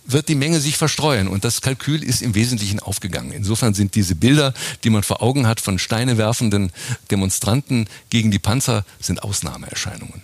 wird 0.07 0.29
die 0.29 0.35
Menge 0.35 0.61
sich 0.61 0.77
verstreuen. 0.77 1.29
Und 1.29 1.45
das 1.45 1.61
Kalkül 1.61 2.03
ist 2.03 2.23
im 2.23 2.35
Wesentlichen 2.35 2.81
aufgegangen. 2.81 3.33
Insofern 3.33 3.75
sind 3.75 3.95
diese 3.95 4.15
Bilder, 4.15 4.53
die 4.83 4.91
man 4.91 5.03
vor 5.03 5.23
Augen 5.23 5.47
hat 5.47 5.61
von 5.61 5.79
Steine 5.79 6.19
werfenden 6.19 6.73
Demonstranten 7.11 7.89
gegen 8.09 8.31
die 8.31 8.39
Panzer, 8.39 8.85
sind 9.01 9.23
Ausnahmeerscheinungen. 9.23 10.23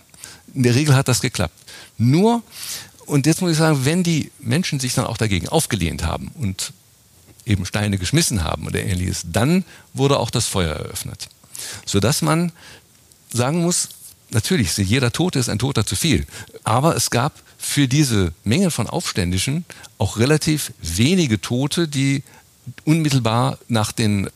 In 0.55 0.63
der 0.63 0.75
Regel 0.75 0.95
hat 0.95 1.09
das 1.09 1.21
geklappt. 1.21 1.55
Nur, 1.99 2.43
und 3.05 3.27
jetzt 3.27 3.41
muss 3.43 3.53
ich 3.53 3.59
sagen, 3.59 3.85
wenn 3.85 4.03
die 4.03 4.33
Menschen 4.41 4.81
sich 4.81 4.95
dann 4.95 5.07
auch 5.07 5.19
dagegen 5.19 5.49
aufgelehnt 5.49 6.05
haben 6.05 6.33
und 6.35 6.73
eben 7.45 7.65
Steine 7.65 7.99
geschmissen 7.99 8.43
haben 8.43 8.67
oder 8.67 8.83
ähnliches, 8.83 9.23
dann 9.31 9.65
wurde 9.95 10.19
auch 10.19 10.31
das 10.31 10.47
Feuer 10.47 10.75
eröffnet. 10.75 11.29
Sodass 11.85 12.23
man 12.23 12.53
sagen 13.33 13.63
muss, 13.63 13.89
natürlich, 14.31 14.77
jeder 14.77 15.13
Tote 15.13 15.39
ist 15.39 15.49
ein 15.49 15.59
Toter 15.59 15.87
zu 15.87 15.97
viel. 15.97 16.27
Aber 16.65 16.97
es 16.97 17.11
gab 17.11 17.43
für 17.59 17.89
diese 17.89 18.33
Menge 18.45 18.71
von 18.71 18.87
Aufständischen 18.87 19.65
auch 19.99 20.19
relativ 20.19 20.73
wenige 20.81 21.41
Tote, 21.41 21.89
die 21.89 22.23
unmittelbar 22.85 23.59
nach 23.69 23.93
den 23.93 24.29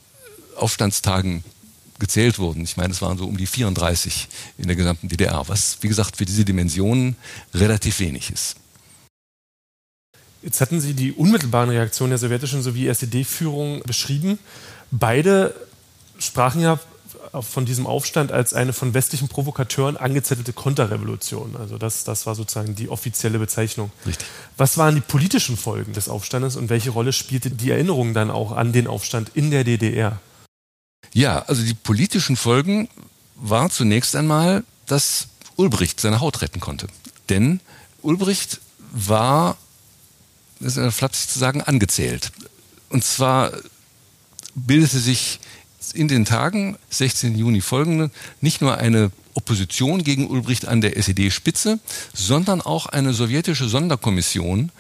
Aufstandstagen 0.57 1.45
gezählt 1.99 2.39
wurden. 2.39 2.65
Ich 2.65 2.77
meine, 2.77 2.93
es 2.93 3.03
waren 3.03 3.19
so 3.19 3.27
um 3.27 3.37
die 3.37 3.47
34 3.47 4.29
in 4.59 4.67
der 4.67 4.77
gesamten 4.77 5.09
DDR, 5.09 5.45
was, 5.47 5.79
wie 5.83 5.89
gesagt, 5.89 6.17
für 6.17 6.25
diese 6.25 6.45
Dimensionen 6.45 7.17
relativ 7.55 8.01
wenig 8.01 8.31
ist. 8.31 8.57
Jetzt 10.43 10.61
hatten 10.63 10.81
Sie 10.81 10.95
die 10.95 11.13
unmittelbaren 11.13 11.69
Reaktionen 11.69 12.11
der 12.11 12.19
sowjetischen 12.19 12.63
sowie 12.63 12.89
SED-Führung 12.89 13.83
beschrieben. 13.83 14.39
Beide 14.91 15.55
sprachen 16.19 16.63
ja 16.63 16.81
von 17.33 17.65
diesem 17.65 17.87
Aufstand 17.87 18.33
als 18.33 18.55
eine 18.55 18.73
von 18.73 18.93
westlichen 18.93 19.29
Provokateuren 19.29 19.97
angezettelte 19.97 20.53
Konterrevolution. 20.53 21.57
Also 21.57 21.79
das, 21.79 22.05
das 22.05 22.27
war 22.27 22.35
sozusagen 22.35 22.75
die 22.75 22.89
offizielle 22.89 23.39
Bezeichnung. 23.39 23.93
Richtig. 24.05 24.27
Was 24.57 24.79
waren 24.79 24.97
die 24.97 25.01
politischen 25.01 25.57
Folgen 25.57 25.93
des 25.93 26.09
Aufstandes 26.09 26.57
und 26.57 26.69
welche 26.71 26.91
Rolle 26.91 27.13
spielte 27.13 27.51
die 27.51 27.71
Erinnerung 27.71 28.15
dann 28.15 28.31
auch 28.31 28.53
an 28.53 28.73
den 28.73 28.87
Aufstand 28.87 29.31
in 29.35 29.51
der 29.51 29.65
DDR? 29.65 30.21
Ja, 31.13 31.43
also 31.43 31.63
die 31.63 31.75
politischen 31.75 32.37
Folgen 32.37 32.89
war 33.37 33.71
zunächst 33.71 34.17
einmal, 34.17 34.65
dass 34.87 35.29
Ulbricht 35.57 36.01
seine 36.01 36.21
Haut 36.21 36.43
retten 36.43 36.61
konnte. 36.61 36.89
Denn 37.29 37.61
Ulbricht 38.03 38.61
war, 38.93 39.57
das 40.59 40.77
ist 40.77 40.95
flapsig 40.95 41.29
zu 41.29 41.39
sagen, 41.39 41.63
angezählt. 41.63 42.33
Und 42.89 43.05
zwar 43.05 43.53
bildete 44.55 44.99
sich 44.99 45.39
in 45.95 46.09
den 46.09 46.25
Tagen 46.25 46.77
16. 46.91 47.37
Juni 47.37 47.61
folgende 47.61 48.11
nicht 48.41 48.61
nur 48.61 48.79
eine 48.79 49.11
Opposition 49.35 50.03
gegen 50.03 50.29
Ulbricht 50.29 50.67
an 50.67 50.81
der 50.81 50.97
SED-Spitze, 50.97 51.79
sondern 52.13 52.61
auch 52.61 52.87
eine 52.87 53.13
sowjetische 53.13 53.69
Sonderkommission 53.69 54.73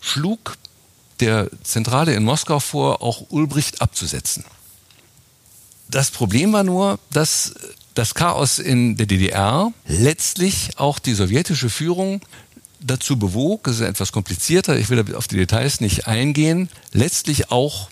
schlug 0.00 0.56
der 1.20 1.48
Zentrale 1.62 2.14
in 2.14 2.24
Moskau 2.24 2.58
vor, 2.58 3.02
auch 3.02 3.26
Ulbricht 3.30 3.80
abzusetzen. 3.80 4.44
Das 5.88 6.10
Problem 6.10 6.52
war 6.52 6.64
nur, 6.64 6.98
dass 7.10 7.54
das 7.94 8.14
Chaos 8.14 8.58
in 8.58 8.96
der 8.96 9.06
DDR 9.06 9.72
letztlich 9.86 10.78
auch 10.78 10.98
die 10.98 11.14
sowjetische 11.14 11.70
Führung 11.70 12.22
dazu 12.80 13.18
bewog, 13.18 13.68
es 13.68 13.76
ist 13.76 13.82
etwas 13.82 14.10
komplizierter, 14.10 14.76
ich 14.76 14.90
will 14.90 15.14
auf 15.14 15.28
die 15.28 15.36
Details 15.36 15.80
nicht 15.80 16.06
eingehen, 16.06 16.68
letztlich 16.92 17.50
auch 17.50 17.88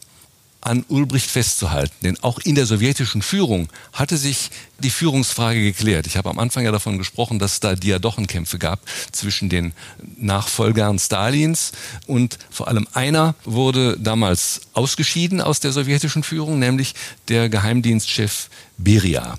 an 0.61 0.85
Ulbricht 0.89 1.31
festzuhalten. 1.31 1.95
Denn 2.03 2.23
auch 2.23 2.39
in 2.39 2.55
der 2.55 2.67
sowjetischen 2.67 3.23
Führung 3.23 3.69
hatte 3.93 4.17
sich 4.17 4.51
die 4.79 4.91
Führungsfrage 4.91 5.63
geklärt. 5.63 6.07
Ich 6.07 6.17
habe 6.17 6.31
am 6.31 6.39
Anfang 6.39 6.65
ja 6.65 6.73
davon 6.73 6.99
gesprochen, 6.99 7.39
dass 7.39 7.55
es 7.55 7.61
da 7.61 7.75
Diadochenkämpfe 7.75 8.59
gab 8.59 8.81
zwischen 9.13 9.49
den 9.49 9.73
Nachfolgern 10.17 10.99
Stalins 10.99 11.73
und 12.07 12.39
vor 12.51 12.69
allem 12.69 12.87
einer 12.93 13.35
wurde 13.45 13.99
damals 13.99 14.63
ausgeschieden 14.75 15.41
aus 15.41 15.61
der 15.61 15.73
sowjetischen 15.73 16.23
Führung, 16.23 16.59
nämlich 16.59 16.95
der 17.29 17.49
Geheimdienstchef 17.49 18.49
Beria. 18.79 19.39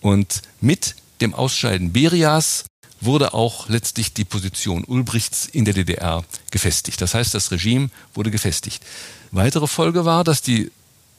Und 0.00 0.42
mit 0.60 0.94
dem 1.20 1.34
Ausscheiden 1.34 1.92
Berias 1.92 2.64
wurde 3.06 3.32
auch 3.32 3.68
letztlich 3.68 4.12
die 4.12 4.24
Position 4.24 4.84
Ulbrichts 4.84 5.46
in 5.46 5.64
der 5.64 5.74
DDR 5.74 6.24
gefestigt. 6.50 7.00
Das 7.00 7.14
heißt, 7.14 7.34
das 7.34 7.50
Regime 7.50 7.90
wurde 8.12 8.30
gefestigt. 8.30 8.84
Weitere 9.30 9.66
Folge 9.66 10.04
war, 10.04 10.24
dass 10.24 10.42
die 10.42 10.70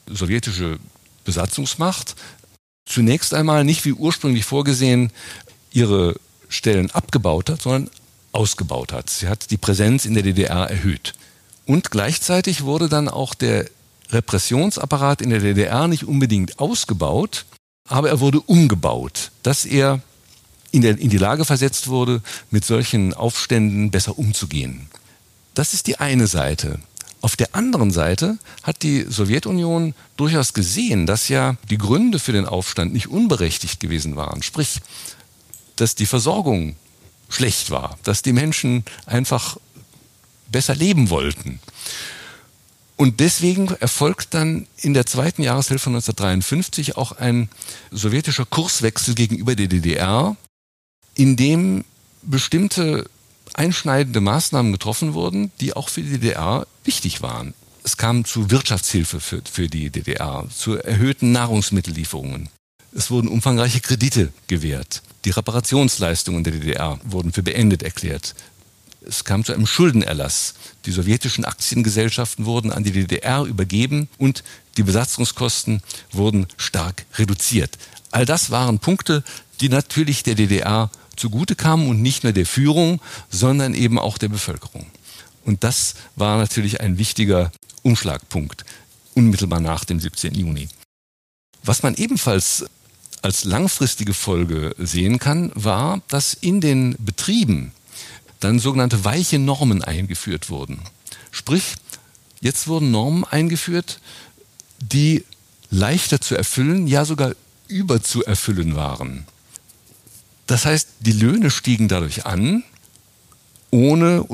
sowjetische 0.06 0.78
Besatzungsmacht 1.24 2.14
zunächst 2.86 3.34
einmal 3.34 3.64
nicht 3.64 3.84
wie 3.84 3.92
ursprünglich 3.92 4.44
vorgesehen 4.44 5.12
ihre 5.72 6.14
Stellen 6.48 6.90
abgebaut 6.90 7.50
hat, 7.50 7.62
sondern 7.62 7.90
ausgebaut 8.32 8.92
hat. 8.92 9.10
Sie 9.10 9.28
hat 9.28 9.50
die 9.50 9.56
Präsenz 9.56 10.04
in 10.04 10.14
der 10.14 10.22
DDR 10.22 10.70
erhöht. 10.70 11.14
Und 11.66 11.90
gleichzeitig 11.90 12.62
wurde 12.62 12.88
dann 12.88 13.08
auch 13.08 13.34
der 13.34 13.66
Repressionsapparat 14.10 15.20
in 15.20 15.30
der 15.30 15.40
DDR 15.40 15.86
nicht 15.86 16.04
unbedingt 16.04 16.58
ausgebaut, 16.58 17.44
aber 17.86 18.08
er 18.08 18.20
wurde 18.20 18.40
umgebaut, 18.40 19.30
dass 19.42 19.64
er 19.64 20.00
in, 20.70 20.82
der, 20.82 20.98
in 20.98 21.10
die 21.10 21.18
Lage 21.18 21.44
versetzt 21.44 21.88
wurde, 21.88 22.22
mit 22.50 22.64
solchen 22.64 23.14
Aufständen 23.14 23.90
besser 23.90 24.18
umzugehen. 24.18 24.88
Das 25.54 25.74
ist 25.74 25.86
die 25.86 25.98
eine 25.98 26.26
Seite. 26.26 26.78
Auf 27.20 27.34
der 27.34 27.54
anderen 27.54 27.90
Seite 27.90 28.38
hat 28.62 28.82
die 28.82 29.06
Sowjetunion 29.08 29.94
durchaus 30.16 30.54
gesehen, 30.54 31.06
dass 31.06 31.28
ja 31.28 31.56
die 31.68 31.78
Gründe 31.78 32.18
für 32.18 32.32
den 32.32 32.46
Aufstand 32.46 32.92
nicht 32.92 33.08
unberechtigt 33.08 33.80
gewesen 33.80 34.14
waren. 34.14 34.42
Sprich, 34.42 34.80
dass 35.76 35.96
die 35.96 36.06
Versorgung 36.06 36.76
schlecht 37.28 37.70
war, 37.70 37.98
dass 38.04 38.22
die 38.22 38.32
Menschen 38.32 38.84
einfach 39.04 39.56
besser 40.50 40.74
leben 40.74 41.10
wollten. 41.10 41.60
Und 42.96 43.20
deswegen 43.20 43.68
erfolgt 43.80 44.34
dann 44.34 44.66
in 44.76 44.94
der 44.94 45.06
zweiten 45.06 45.42
Jahreshälfte 45.42 45.90
1953 45.90 46.96
auch 46.96 47.12
ein 47.12 47.48
sowjetischer 47.90 48.44
Kurswechsel 48.44 49.14
gegenüber 49.14 49.54
der 49.54 49.68
DDR, 49.68 50.36
in 51.18 51.34
dem 51.36 51.84
bestimmte 52.22 53.10
einschneidende 53.52 54.20
Maßnahmen 54.20 54.72
getroffen 54.72 55.14
wurden, 55.14 55.50
die 55.60 55.74
auch 55.74 55.88
für 55.88 56.00
die 56.00 56.12
DDR 56.12 56.66
wichtig 56.84 57.22
waren. 57.22 57.54
Es 57.82 57.96
kam 57.96 58.24
zu 58.24 58.50
Wirtschaftshilfe 58.50 59.18
für, 59.18 59.42
für 59.50 59.66
die 59.66 59.90
DDR, 59.90 60.46
zu 60.54 60.76
erhöhten 60.76 61.32
Nahrungsmittellieferungen. 61.32 62.48
Es 62.94 63.10
wurden 63.10 63.28
umfangreiche 63.28 63.80
Kredite 63.80 64.32
gewährt. 64.46 65.02
Die 65.24 65.30
Reparationsleistungen 65.30 66.44
der 66.44 66.52
DDR 66.52 67.00
wurden 67.04 67.32
für 67.32 67.42
beendet 67.42 67.82
erklärt. 67.82 68.36
Es 69.04 69.24
kam 69.24 69.44
zu 69.44 69.52
einem 69.52 69.66
Schuldenerlass. 69.66 70.54
Die 70.86 70.92
sowjetischen 70.92 71.44
Aktiengesellschaften 71.44 72.44
wurden 72.44 72.70
an 72.70 72.84
die 72.84 72.92
DDR 72.92 73.42
übergeben 73.42 74.08
und 74.18 74.44
die 74.76 74.84
Besatzungskosten 74.84 75.82
wurden 76.12 76.46
stark 76.58 77.06
reduziert. 77.16 77.76
All 78.12 78.24
das 78.24 78.50
waren 78.50 78.78
Punkte, 78.78 79.24
die 79.60 79.68
natürlich 79.68 80.22
der 80.22 80.36
DDR 80.36 80.90
zugute 81.18 81.54
kamen 81.54 81.88
und 81.88 82.00
nicht 82.02 82.24
nur 82.24 82.32
der 82.32 82.46
Führung, 82.46 83.00
sondern 83.30 83.74
eben 83.74 83.98
auch 83.98 84.18
der 84.18 84.28
Bevölkerung. 84.28 84.86
Und 85.44 85.64
das 85.64 85.94
war 86.16 86.38
natürlich 86.38 86.80
ein 86.80 86.98
wichtiger 86.98 87.52
Umschlagpunkt 87.82 88.64
unmittelbar 89.14 89.60
nach 89.60 89.84
dem 89.84 89.98
17. 89.98 90.34
Juni. 90.34 90.68
Was 91.64 91.82
man 91.82 91.94
ebenfalls 91.96 92.64
als 93.20 93.44
langfristige 93.44 94.14
Folge 94.14 94.74
sehen 94.78 95.18
kann, 95.18 95.50
war, 95.54 96.00
dass 96.08 96.34
in 96.34 96.60
den 96.60 96.94
Betrieben 96.98 97.72
dann 98.38 98.60
sogenannte 98.60 99.04
weiche 99.04 99.40
Normen 99.40 99.82
eingeführt 99.82 100.50
wurden. 100.50 100.80
Sprich, 101.32 101.74
jetzt 102.40 102.68
wurden 102.68 102.92
Normen 102.92 103.24
eingeführt, 103.24 104.00
die 104.80 105.24
leichter 105.70 106.20
zu 106.20 106.36
erfüllen, 106.36 106.86
ja 106.86 107.04
sogar 107.04 107.32
überzuerfüllen 107.66 108.76
waren. 108.76 109.26
Das 110.48 110.64
heißt, 110.64 110.88
die 111.00 111.12
Löhne 111.12 111.50
stiegen 111.50 111.88
dadurch 111.88 112.26
an, 112.26 112.64
ohne 113.70 114.24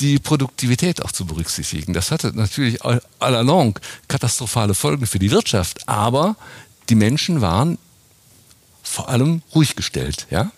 die 0.00 0.18
Produktivität 0.18 1.02
auch 1.02 1.12
zu 1.12 1.24
berücksichtigen. 1.24 1.92
Das 1.92 2.10
hatte 2.10 2.32
natürlich 2.34 2.82
à 2.82 3.00
la 3.20 3.40
longue 3.42 3.80
katastrophale 4.08 4.74
Folgen 4.74 5.06
für 5.06 5.20
die 5.20 5.30
Wirtschaft, 5.30 5.88
aber 5.88 6.36
die 6.88 6.96
Menschen 6.96 7.40
waren 7.40 7.78
vor 8.82 9.08
allem 9.08 9.42
ruhig 9.54 9.76
gestellt, 9.76 10.26
ja. 10.30 10.50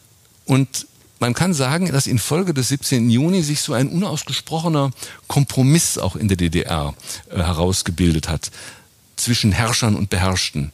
Und 0.47 0.87
man 1.21 1.35
kann 1.35 1.53
sagen, 1.53 1.93
dass 1.93 2.07
infolge 2.07 2.55
des 2.55 2.69
17. 2.69 3.11
Juni 3.11 3.43
sich 3.43 3.61
so 3.61 3.75
ein 3.75 3.89
unausgesprochener 3.89 4.91
Kompromiss 5.29 5.99
auch 5.99 6.17
in 6.17 6.29
der 6.29 6.37
DDR 6.39 6.95
äh, 7.31 7.37
herausgebildet 7.37 8.29
hat 8.29 8.51
zwischen 9.17 9.53
Herrschern 9.53 9.97
und 9.97 10.11
Beherrschten. 10.11 10.73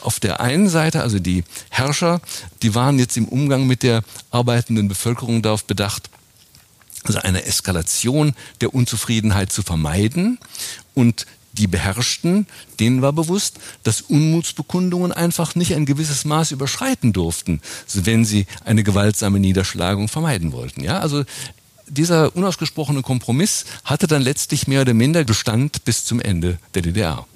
Auf 0.00 0.20
der 0.20 0.40
einen 0.40 0.68
Seite, 0.68 1.02
also 1.02 1.18
die 1.18 1.44
Herrscher, 1.68 2.20
die 2.62 2.74
waren 2.74 2.98
jetzt 2.98 3.16
im 3.16 3.28
Umgang 3.28 3.66
mit 3.66 3.82
der 3.82 4.02
arbeitenden 4.30 4.88
Bevölkerung 4.88 5.42
darauf 5.42 5.64
bedacht, 5.64 6.10
also 7.04 7.18
eine 7.20 7.44
Eskalation 7.44 8.34
der 8.60 8.74
Unzufriedenheit 8.74 9.52
zu 9.52 9.62
vermeiden 9.62 10.38
und 10.94 11.26
die 11.52 11.66
Beherrschten, 11.66 12.46
denen 12.78 13.02
war 13.02 13.12
bewusst, 13.12 13.58
dass 13.82 14.02
Unmutsbekundungen 14.02 15.12
einfach 15.12 15.54
nicht 15.54 15.74
ein 15.74 15.86
gewisses 15.86 16.24
Maß 16.24 16.52
überschreiten 16.52 17.12
durften, 17.12 17.60
wenn 17.92 18.24
sie 18.24 18.46
eine 18.64 18.84
gewaltsame 18.84 19.40
Niederschlagung 19.40 20.08
vermeiden 20.08 20.52
wollten. 20.52 20.84
Ja, 20.84 21.00
also 21.00 21.24
dieser 21.88 22.34
unausgesprochene 22.36 23.02
Kompromiss 23.02 23.64
hatte 23.84 24.06
dann 24.06 24.22
letztlich 24.22 24.68
mehr 24.68 24.82
oder 24.82 24.94
minder 24.94 25.24
Bestand 25.24 25.84
bis 25.84 26.04
zum 26.04 26.20
Ende 26.20 26.58
der 26.74 26.82
DDR. 26.82 27.26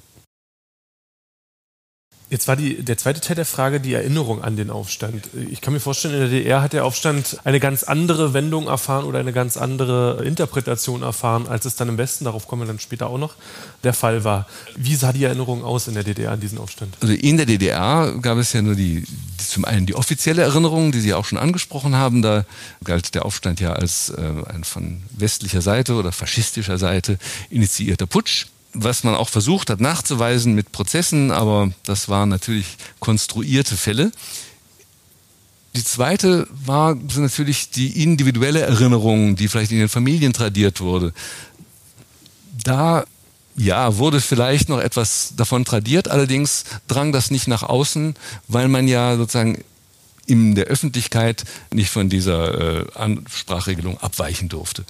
Jetzt 2.31 2.49
war 2.49 2.57
die, 2.57 2.83
der 2.83 2.97
zweite 2.97 3.21
Teil 3.21 3.37
der 3.37 3.45
Frage 3.45 3.81
die 3.81 3.93
Erinnerung 3.93 4.43
an 4.43 4.57
den 4.57 4.71
Aufstand. 4.71 5.29
Ich 5.51 5.61
kann 5.61 5.75
mir 5.75 5.81
vorstellen, 5.81 6.15
in 6.15 6.21
der 6.21 6.29
DDR 6.31 6.63
hat 6.63 6.73
der 6.73 6.85
Aufstand 6.87 7.39
eine 7.45 7.61
ganz 7.61 7.83
andere 7.83 8.33
Wendung 8.33 8.67
erfahren 8.67 9.05
oder 9.05 9.19
eine 9.19 9.33
ganz 9.33 9.59
andere 9.59 10.25
Interpretation 10.25 11.03
erfahren, 11.03 11.47
als 11.47 11.67
es 11.67 11.77
dann 11.77 11.91
im 11.91 11.99
Westen, 11.99 12.25
darauf 12.25 12.49
kommen 12.49 12.63
wir 12.63 12.67
dann 12.67 12.79
später 12.79 13.09
auch 13.09 13.19
noch, 13.19 13.35
der 13.83 13.93
Fall 13.93 14.25
war. 14.25 14.47
Wie 14.75 14.95
sah 14.95 15.13
die 15.13 15.25
Erinnerung 15.25 15.65
aus 15.65 15.87
in 15.87 15.95
der 15.95 16.03
DDR 16.03 16.33
an 16.33 16.41
diesen 16.41 16.59
Aufstand? 16.59 16.97
Also 17.03 17.13
in 17.13 17.37
der 17.37 17.47
DDR 17.47 18.15
gab 18.23 18.39
es 18.39 18.55
ja 18.55 18.63
nur 18.63 18.75
die, 18.75 19.05
zum 19.37 19.67
einen 19.67 19.85
die 19.85 19.95
offizielle 19.95 20.43
Erinnerung, 20.43 20.93
die 20.93 21.01
Sie 21.01 21.13
auch 21.13 21.27
schon 21.27 21.39
angesprochen 21.39 21.95
haben. 21.95 22.23
Da 22.23 22.47
galt 22.83 23.15
der 23.15 23.27
Aufstand 23.27 23.61
ja 23.61 23.75
als 23.75 24.09
äh, 24.09 24.23
ein 24.49 24.65
von 24.65 25.03
westlicher 25.11 25.61
Seite 25.61 25.95
oder 25.95 26.11
faschistischer 26.11 26.79
Seite 26.79 27.19
initiierter 27.51 28.07
Putsch 28.07 28.47
was 28.75 29.05
man 29.05 29.15
auch 29.15 29.29
versucht 29.29 29.71
hat 29.71 29.81
nachzuweisen 29.81 30.55
mit 30.55 30.73
Prozessen, 30.73 31.31
aber 31.31 31.71
das 31.85 32.09
waren 32.09 32.29
natürlich 32.29 32.77
konstruierte 33.01 33.77
Fälle. 33.77 34.13
Die 35.77 35.85
zweite 35.85 36.47
war 36.65 36.97
natürlich 37.17 37.71
die 37.71 38.03
individuelle 38.03 38.61
Erinnerung, 38.61 39.35
die 39.37 39.49
vielleicht 39.49 39.73
in 39.73 39.79
den 39.79 39.89
Familien 39.89 40.33
tradiert 40.33 40.81
wurde. 40.81 41.13
Da 42.63 43.05
ja, 43.57 43.99
wurde 43.99 44.21
vielleicht 44.21 44.69
noch 44.69 44.81
etwas 44.81 45.35
davon 45.37 45.65
tradiert, 45.65 46.09
allerdings 46.09 46.65
drang 46.89 47.13
das 47.13 47.31
nicht 47.31 47.49
nach 47.49 47.63
außen, 47.63 48.15
weil 48.49 48.69
man 48.69 48.89
ja 48.89 49.17
sozusagen 49.17 49.63
in 50.27 50.55
der 50.55 50.67
Öffentlichkeit 50.67 51.45
nicht 51.73 51.91
von 51.91 52.09
dieser 52.09 52.81
äh, 52.81 52.87
Ansprachregelung 52.95 53.99
abweichen 53.99 54.49
durfte. 54.49 54.85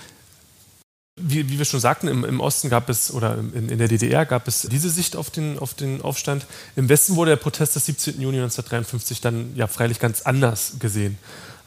Wie, 1.17 1.49
wie, 1.49 1.59
wir 1.59 1.65
schon 1.65 1.79
sagten, 1.79 2.09
im, 2.09 2.25
im, 2.25 2.41
Osten 2.41 2.69
gab 2.69 2.89
es, 2.89 3.15
oder 3.15 3.39
in, 3.39 3.69
in, 3.69 3.79
der 3.79 3.87
DDR 3.87 4.27
gab 4.27 4.49
es 4.49 4.63
diese 4.63 4.91
Sicht 4.91 5.15
auf 5.15 5.31
den, 5.31 5.61
auf 5.61 5.73
den 5.73 6.03
Aufstand. 6.03 6.45
Im 6.75 6.89
Westen 6.89 7.15
wurde 7.15 7.31
der 7.31 7.37
Protest 7.37 7.77
des 7.77 7.87
17. 7.87 8.21
Juni 8.21 8.39
1953 8.39 9.21
dann 9.21 9.55
ja 9.55 9.69
freilich 9.69 10.01
ganz 10.01 10.23
anders 10.23 10.73
gesehen. 10.81 11.17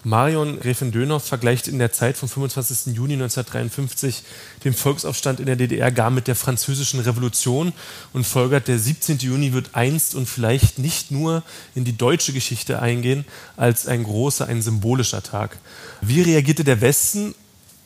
Marion 0.03 0.59
Gräfin 0.59 0.91
Dönhoff 0.91 1.23
vergleicht 1.23 1.69
in 1.69 1.79
der 1.79 1.93
Zeit 1.93 2.17
vom 2.17 2.27
25. 2.27 2.93
Juni 2.93 3.13
1953 3.13 4.23
den 4.65 4.73
Volksaufstand 4.73 5.39
in 5.39 5.45
der 5.45 5.55
DDR 5.55 5.91
gar 5.91 6.11
mit 6.11 6.27
der 6.27 6.35
französischen 6.35 6.99
Revolution 6.99 7.71
und 8.11 8.25
folgert, 8.25 8.67
der 8.67 8.79
17. 8.79 9.19
Juni 9.19 9.53
wird 9.53 9.75
einst 9.75 10.13
und 10.13 10.27
vielleicht 10.27 10.77
nicht 10.77 11.09
nur 11.09 11.41
in 11.73 11.85
die 11.85 11.97
deutsche 11.97 12.33
Geschichte 12.33 12.81
eingehen 12.81 13.23
als 13.55 13.87
ein 13.87 14.03
großer, 14.03 14.45
ein 14.47 14.61
symbolischer 14.61 15.23
Tag. 15.23 15.57
Wie 16.01 16.21
reagierte 16.21 16.65
der 16.65 16.81
Westen 16.81 17.33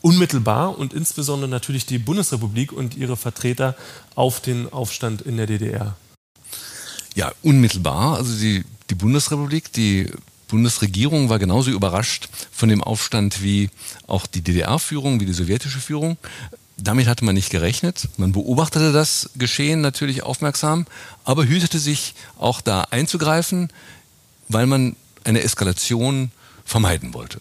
unmittelbar 0.02 0.78
und 0.78 0.92
insbesondere 0.92 1.48
natürlich 1.48 1.86
die 1.86 1.98
Bundesrepublik 1.98 2.72
und 2.72 2.96
ihre 2.96 3.16
Vertreter 3.16 3.76
auf 4.14 4.40
den 4.40 4.70
Aufstand 4.72 5.22
in 5.22 5.36
der 5.36 5.46
DDR? 5.46 5.96
Ja, 7.14 7.32
unmittelbar. 7.42 8.16
Also 8.16 8.36
die, 8.36 8.64
die 8.90 8.94
Bundesrepublik, 8.94 9.72
die 9.72 10.10
Bundesregierung 10.48 11.30
war 11.30 11.38
genauso 11.38 11.70
überrascht 11.70 12.28
von 12.50 12.68
dem 12.68 12.82
Aufstand 12.82 13.42
wie 13.42 13.70
auch 14.06 14.26
die 14.26 14.42
DDR-Führung, 14.42 15.20
wie 15.20 15.26
die 15.26 15.32
sowjetische 15.32 15.80
Führung. 15.80 16.18
Damit 16.76 17.06
hatte 17.06 17.24
man 17.24 17.34
nicht 17.34 17.50
gerechnet. 17.50 18.08
Man 18.16 18.32
beobachtete 18.32 18.92
das 18.92 19.30
Geschehen 19.36 19.80
natürlich 19.80 20.22
aufmerksam, 20.22 20.86
aber 21.24 21.46
hütete 21.46 21.78
sich 21.78 22.14
auch 22.38 22.60
da 22.60 22.82
einzugreifen, 22.90 23.70
weil 24.48 24.66
man 24.66 24.96
eine 25.24 25.42
Eskalation 25.42 26.32
vermeiden 26.64 27.14
wollte. 27.14 27.40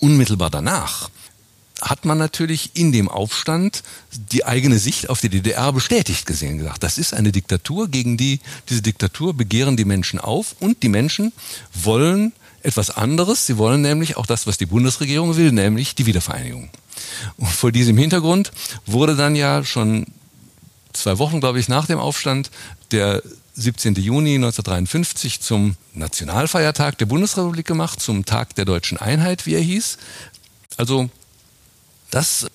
Unmittelbar 0.00 0.50
danach 0.50 1.10
hat 1.80 2.04
man 2.04 2.18
natürlich 2.18 2.70
in 2.74 2.92
dem 2.92 3.08
Aufstand 3.08 3.82
die 4.32 4.44
eigene 4.44 4.78
Sicht 4.78 5.10
auf 5.10 5.20
die 5.20 5.28
DDR 5.28 5.72
bestätigt 5.72 6.26
gesehen, 6.26 6.58
gesagt, 6.58 6.82
das 6.82 6.98
ist 6.98 7.14
eine 7.14 7.32
Diktatur, 7.32 7.88
gegen 7.88 8.16
die, 8.16 8.40
diese 8.68 8.82
Diktatur 8.82 9.34
begehren 9.34 9.76
die 9.76 9.84
Menschen 9.84 10.18
auf 10.18 10.56
und 10.60 10.82
die 10.82 10.88
Menschen 10.88 11.32
wollen 11.74 12.32
etwas 12.62 12.90
anderes. 12.90 13.46
Sie 13.46 13.58
wollen 13.58 13.80
nämlich 13.80 14.16
auch 14.16 14.26
das, 14.26 14.46
was 14.46 14.58
die 14.58 14.66
Bundesregierung 14.66 15.36
will, 15.36 15.52
nämlich 15.52 15.94
die 15.94 16.06
Wiedervereinigung. 16.06 16.70
Und 17.36 17.48
vor 17.48 17.72
diesem 17.72 17.96
Hintergrund 17.96 18.50
wurde 18.86 19.16
dann 19.16 19.36
ja 19.36 19.64
schon 19.64 20.06
zwei 20.92 21.18
Wochen, 21.18 21.40
glaube 21.40 21.60
ich, 21.60 21.68
nach 21.68 21.86
dem 21.86 21.98
Aufstand 21.98 22.50
der 22.90 23.22
17. 23.54 23.94
Juni 23.94 24.36
1953 24.36 25.40
zum 25.40 25.76
Nationalfeiertag 25.94 26.98
der 26.98 27.06
Bundesrepublik 27.06 27.66
gemacht, 27.66 28.00
zum 28.00 28.24
Tag 28.24 28.54
der 28.54 28.64
deutschen 28.64 28.98
Einheit, 28.98 29.46
wie 29.46 29.54
er 29.54 29.60
hieß. 29.60 29.98
Also 30.76 31.10
das 32.10 32.46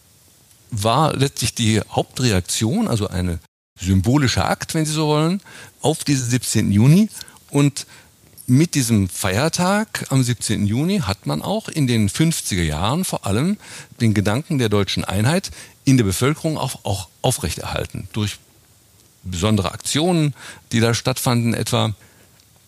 war 0.72 1.16
letztlich 1.16 1.54
die 1.54 1.82
Hauptreaktion, 1.90 2.88
also 2.88 3.08
eine 3.08 3.40
symbolische 3.80 4.46
Akt, 4.46 4.74
wenn 4.74 4.86
Sie 4.86 4.94
so 4.94 5.08
wollen, 5.08 5.42
auf 5.82 6.04
diesen 6.04 6.30
17. 6.30 6.72
Juni. 6.72 7.10
Und 7.50 7.86
mit 8.46 8.76
diesem 8.76 9.08
Feiertag 9.08 10.06
am 10.10 10.24
17. 10.24 10.66
Juni 10.66 11.00
hat 11.00 11.26
man 11.26 11.42
auch 11.42 11.70
in 11.70 11.88
den 11.88 12.10
50er 12.10 12.64
Jahren 12.64 13.06
vor 13.06 13.26
allem 13.26 13.58
den 14.02 14.14
Gedanken 14.14 14.58
der 14.58 14.70
deutschen 14.70 15.06
Einheit 15.06 15.52
in 15.86 15.98
der 15.98 16.04
Bevölkerung 16.04 16.58
auch, 16.58 16.84
auch 16.84 17.08
aufrechterhalten. 17.22 18.08
Durch 18.14 18.40
besondere 19.24 19.72
Aktionen, 19.72 20.34
die 20.72 20.80
da 20.80 20.94
stattfanden, 20.94 21.54
etwa. 21.54 21.96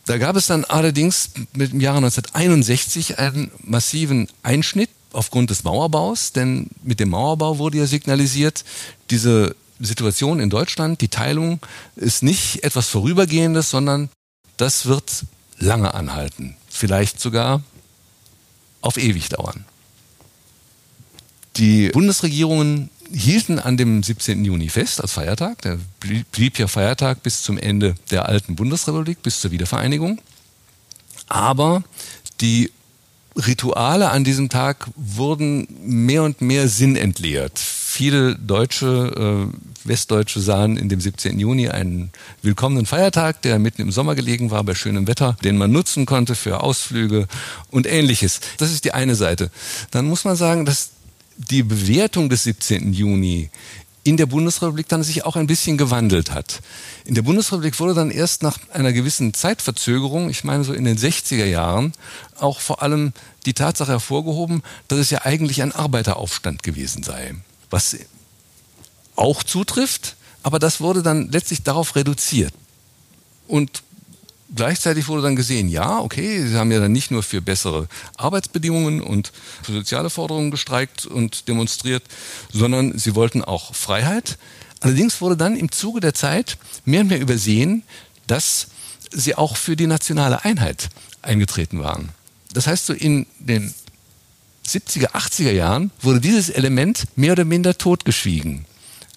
Da 0.05 0.17
gab 0.17 0.35
es 0.35 0.47
dann 0.47 0.65
allerdings 0.65 1.31
mit 1.53 1.73
dem 1.73 1.81
Jahre 1.81 1.97
1961 1.97 3.19
einen 3.19 3.51
massiven 3.63 4.29
Einschnitt 4.43 4.89
aufgrund 5.15 5.49
des 5.49 5.63
Mauerbaus, 5.63 6.31
denn 6.31 6.69
mit 6.83 6.99
dem 6.99 7.09
Mauerbau 7.09 7.57
wurde 7.57 7.79
ja 7.79 7.87
signalisiert, 7.87 8.63
diese 9.09 9.55
Situation 9.79 10.39
in 10.39 10.49
Deutschland, 10.49 11.01
die 11.01 11.07
Teilung 11.07 11.59
ist 11.95 12.23
nicht 12.23 12.63
etwas 12.63 12.87
Vorübergehendes, 12.87 13.69
sondern 13.69 14.09
das 14.57 14.85
wird 14.85 15.25
lange 15.57 15.93
anhalten, 15.93 16.55
vielleicht 16.69 17.19
sogar 17.19 17.61
auf 18.81 18.97
ewig 18.97 19.29
dauern. 19.29 19.65
Die 21.57 21.89
Bundesregierungen 21.89 22.89
hielten 23.11 23.59
an 23.59 23.77
dem 23.77 24.03
17. 24.03 24.43
Juni 24.43 24.69
fest 24.69 25.01
als 25.01 25.13
Feiertag. 25.13 25.61
Der 25.61 25.79
blieb 26.31 26.59
ja 26.59 26.67
Feiertag 26.67 27.23
bis 27.23 27.43
zum 27.43 27.57
Ende 27.57 27.95
der 28.11 28.27
alten 28.27 28.55
Bundesrepublik, 28.55 29.21
bis 29.21 29.39
zur 29.41 29.51
Wiedervereinigung. 29.51 30.19
Aber 31.27 31.83
Die 32.41 32.71
Rituale 33.35 34.09
an 34.11 34.23
diesem 34.23 34.49
Tag 34.49 34.87
wurden 34.95 35.67
mehr 35.83 36.23
und 36.23 36.41
mehr 36.41 36.67
sinnentleert. 36.67 37.59
Viele 37.59 38.35
Deutsche, 38.35 39.49
äh, 39.53 39.87
Westdeutsche 39.87 40.39
sahen 40.39 40.77
in 40.77 40.89
dem 40.89 40.99
17. 40.99 41.39
Juni 41.39 41.69
einen 41.69 42.11
willkommenen 42.41 42.85
Feiertag, 42.85 43.41
der 43.41 43.59
mitten 43.59 43.81
im 43.81 43.91
Sommer 43.91 44.15
gelegen 44.15 44.51
war, 44.51 44.63
bei 44.63 44.73
schönem 44.73 45.07
Wetter, 45.07 45.37
den 45.43 45.57
man 45.57 45.71
nutzen 45.71 46.05
konnte 46.05 46.35
für 46.35 46.61
Ausflüge 46.61 47.27
und 47.71 47.87
ähnliches. 47.87 48.41
Das 48.57 48.71
ist 48.71 48.85
die 48.85 48.93
eine 48.93 49.15
Seite. 49.15 49.51
Dann 49.91 50.05
muss 50.05 50.25
man 50.25 50.35
sagen, 50.35 50.65
dass 50.65 50.91
die 51.37 51.63
Bewertung 51.63 52.29
des 52.29 52.43
17. 52.43 52.93
Juni 52.93 53.49
in 54.05 54.17
der 54.17 54.27
Bundesrepublik 54.27 54.87
dann 54.87 55.01
sich 55.01 55.25
auch 55.25 55.35
ein 55.35 55.47
bisschen 55.47 55.79
gewandelt 55.79 56.31
hat. 56.31 56.61
In 57.05 57.15
der 57.15 57.23
Bundesrepublik 57.23 57.79
wurde 57.79 57.95
dann 57.95 58.11
erst 58.11 58.43
nach 58.43 58.59
einer 58.71 58.93
gewissen 58.93 59.33
Zeitverzögerung, 59.33 60.29
ich 60.29 60.43
meine 60.43 60.63
so 60.63 60.73
in 60.73 60.85
den 60.85 60.95
60er 60.95 61.45
Jahren, 61.45 61.91
auch 62.39 62.59
vor 62.59 62.83
allem 62.83 63.13
die 63.47 63.55
Tatsache 63.55 63.91
hervorgehoben, 63.91 64.61
dass 64.87 64.99
es 64.99 65.09
ja 65.09 65.25
eigentlich 65.25 65.63
ein 65.63 65.71
Arbeiteraufstand 65.71 66.61
gewesen 66.61 67.01
sei. 67.01 67.33
Was 67.71 67.97
auch 69.15 69.41
zutrifft, 69.41 70.17
aber 70.43 70.59
das 70.59 70.81
wurde 70.81 71.01
dann 71.01 71.31
letztlich 71.31 71.63
darauf 71.63 71.95
reduziert. 71.95 72.53
Und 73.47 73.81
gleichzeitig 74.55 75.07
wurde 75.07 75.21
dann 75.21 75.35
gesehen, 75.35 75.69
ja, 75.69 75.99
okay, 75.99 76.45
sie 76.45 76.55
haben 76.55 76.71
ja 76.71 76.79
dann 76.79 76.91
nicht 76.91 77.11
nur 77.11 77.23
für 77.23 77.41
bessere 77.41 77.87
Arbeitsbedingungen 78.17 79.01
und 79.01 79.31
für 79.63 79.73
soziale 79.73 80.09
Forderungen 80.09 80.51
gestreikt 80.51 81.05
und 81.05 81.47
demonstriert, 81.47 82.03
sondern 82.51 82.97
sie 82.97 83.15
wollten 83.15 83.43
auch 83.43 83.75
Freiheit. 83.75 84.37
Allerdings 84.79 85.21
wurde 85.21 85.37
dann 85.37 85.55
im 85.55 85.71
Zuge 85.71 85.99
der 85.99 86.13
Zeit 86.13 86.57
mehr 86.85 87.01
und 87.01 87.07
mehr 87.07 87.19
übersehen, 87.19 87.83
dass 88.27 88.67
sie 89.11 89.35
auch 89.35 89.57
für 89.57 89.75
die 89.75 89.87
nationale 89.87 90.43
Einheit 90.43 90.89
eingetreten 91.21 91.81
waren. 91.81 92.09
Das 92.53 92.67
heißt, 92.67 92.85
so 92.85 92.93
in 92.93 93.25
den 93.39 93.73
70er, 94.65 95.11
80er 95.11 95.51
Jahren 95.51 95.91
wurde 96.01 96.21
dieses 96.21 96.49
Element 96.49 97.05
mehr 97.15 97.33
oder 97.33 97.45
minder 97.45 97.77
totgeschwiegen. 97.77 98.65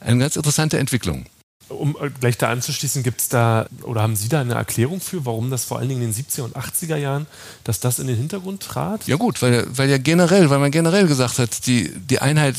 Eine 0.01 0.18
ganz 0.18 0.37
interessante 0.37 0.79
Entwicklung. 0.79 1.27
Um 1.68 1.96
äh, 2.00 2.11
gleich 2.20 2.38
da 2.38 2.50
anzuschließen, 2.50 3.02
gibt 3.02 3.20
es 3.20 3.28
da 3.28 3.66
oder 3.83 4.02
haben 4.02 4.16
Sie 4.16 4.28
da 4.28 4.40
eine 4.40 4.54
Erklärung 4.54 5.00
für, 5.00 5.26
warum 5.26 5.50
das 5.50 5.64
vor 5.64 5.78
allen 5.78 5.88
Dingen 5.88 6.02
in 6.02 6.12
den 6.12 6.24
70er 6.24 6.42
und 6.42 6.57
80er 6.57 6.96
Jahren, 6.96 7.26
dass 7.64 7.81
das 7.81 7.98
in 7.98 8.07
den 8.07 8.16
Hintergrund 8.16 8.62
trat? 8.62 9.07
Ja 9.07 9.16
gut, 9.16 9.42
weil, 9.42 9.66
weil 9.76 9.90
ja 9.90 9.98
generell, 9.98 10.48
weil 10.50 10.59
man 10.59 10.70
generell 10.70 11.07
gesagt 11.07 11.38
hat, 11.38 11.66
die, 11.66 11.90
die 11.90 12.20
Einheit 12.20 12.54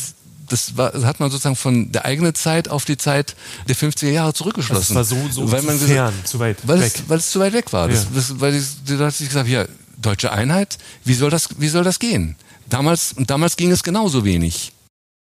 das, 0.48 0.78
war, 0.78 0.92
das 0.92 1.06
hat 1.06 1.20
man 1.20 1.30
sozusagen 1.30 1.56
von 1.56 1.92
der 1.92 2.06
eigenen 2.06 2.36
Zeit 2.36 2.70
auf 2.70 2.86
die 2.86 2.98
Zeit 2.98 3.36
der 3.68 3.76
50er 3.76 4.10
Jahre 4.10 4.34
zurückgeschlossen. 4.34 4.96
Das 4.96 5.12
war 5.12 5.18
so, 5.18 5.30
so 5.32 5.52
weil 5.52 5.62
man 5.62 5.80
zu 5.80 5.86
fern, 5.86 6.14
zu 6.24 6.40
weit 6.40 6.58
weil 6.68 6.82
weg. 6.82 6.94
Es, 6.96 7.10
weil 7.10 7.18
es 7.18 7.32
zu 7.32 7.40
weit 7.40 7.54
weg 7.54 7.72
war. 7.72 7.90
Ja. 7.90 7.96
Das, 7.96 8.08
das, 8.14 8.40
weil 8.40 8.54
die, 8.54 8.64
die 8.88 8.94
Leute 8.94 9.16
sich 9.16 9.28
gesagt 9.28 9.48
ja, 9.48 9.66
deutsche 9.98 10.32
Einheit, 10.32 10.78
wie 11.04 11.14
soll 11.14 11.30
das, 11.30 11.50
wie 11.58 11.68
soll 11.68 11.84
das 11.84 12.00
gehen? 12.00 12.36
Damals, 12.68 13.14
und 13.14 13.30
damals 13.30 13.58
ging 13.58 13.72
es 13.72 13.84
genauso 13.84 14.26
wenig 14.26 14.72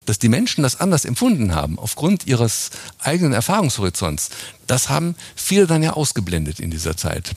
dass 0.06 0.18
die 0.18 0.28
Menschen 0.28 0.62
das 0.62 0.80
anders 0.80 1.04
empfunden 1.04 1.54
haben, 1.54 1.78
aufgrund 1.78 2.26
ihres 2.26 2.70
eigenen 2.98 3.32
Erfahrungshorizonts, 3.32 4.30
das 4.66 4.88
haben 4.88 5.14
viele 5.36 5.66
dann 5.66 5.82
ja 5.82 5.92
ausgeblendet 5.92 6.60
in 6.60 6.70
dieser 6.70 6.96
Zeit. 6.96 7.36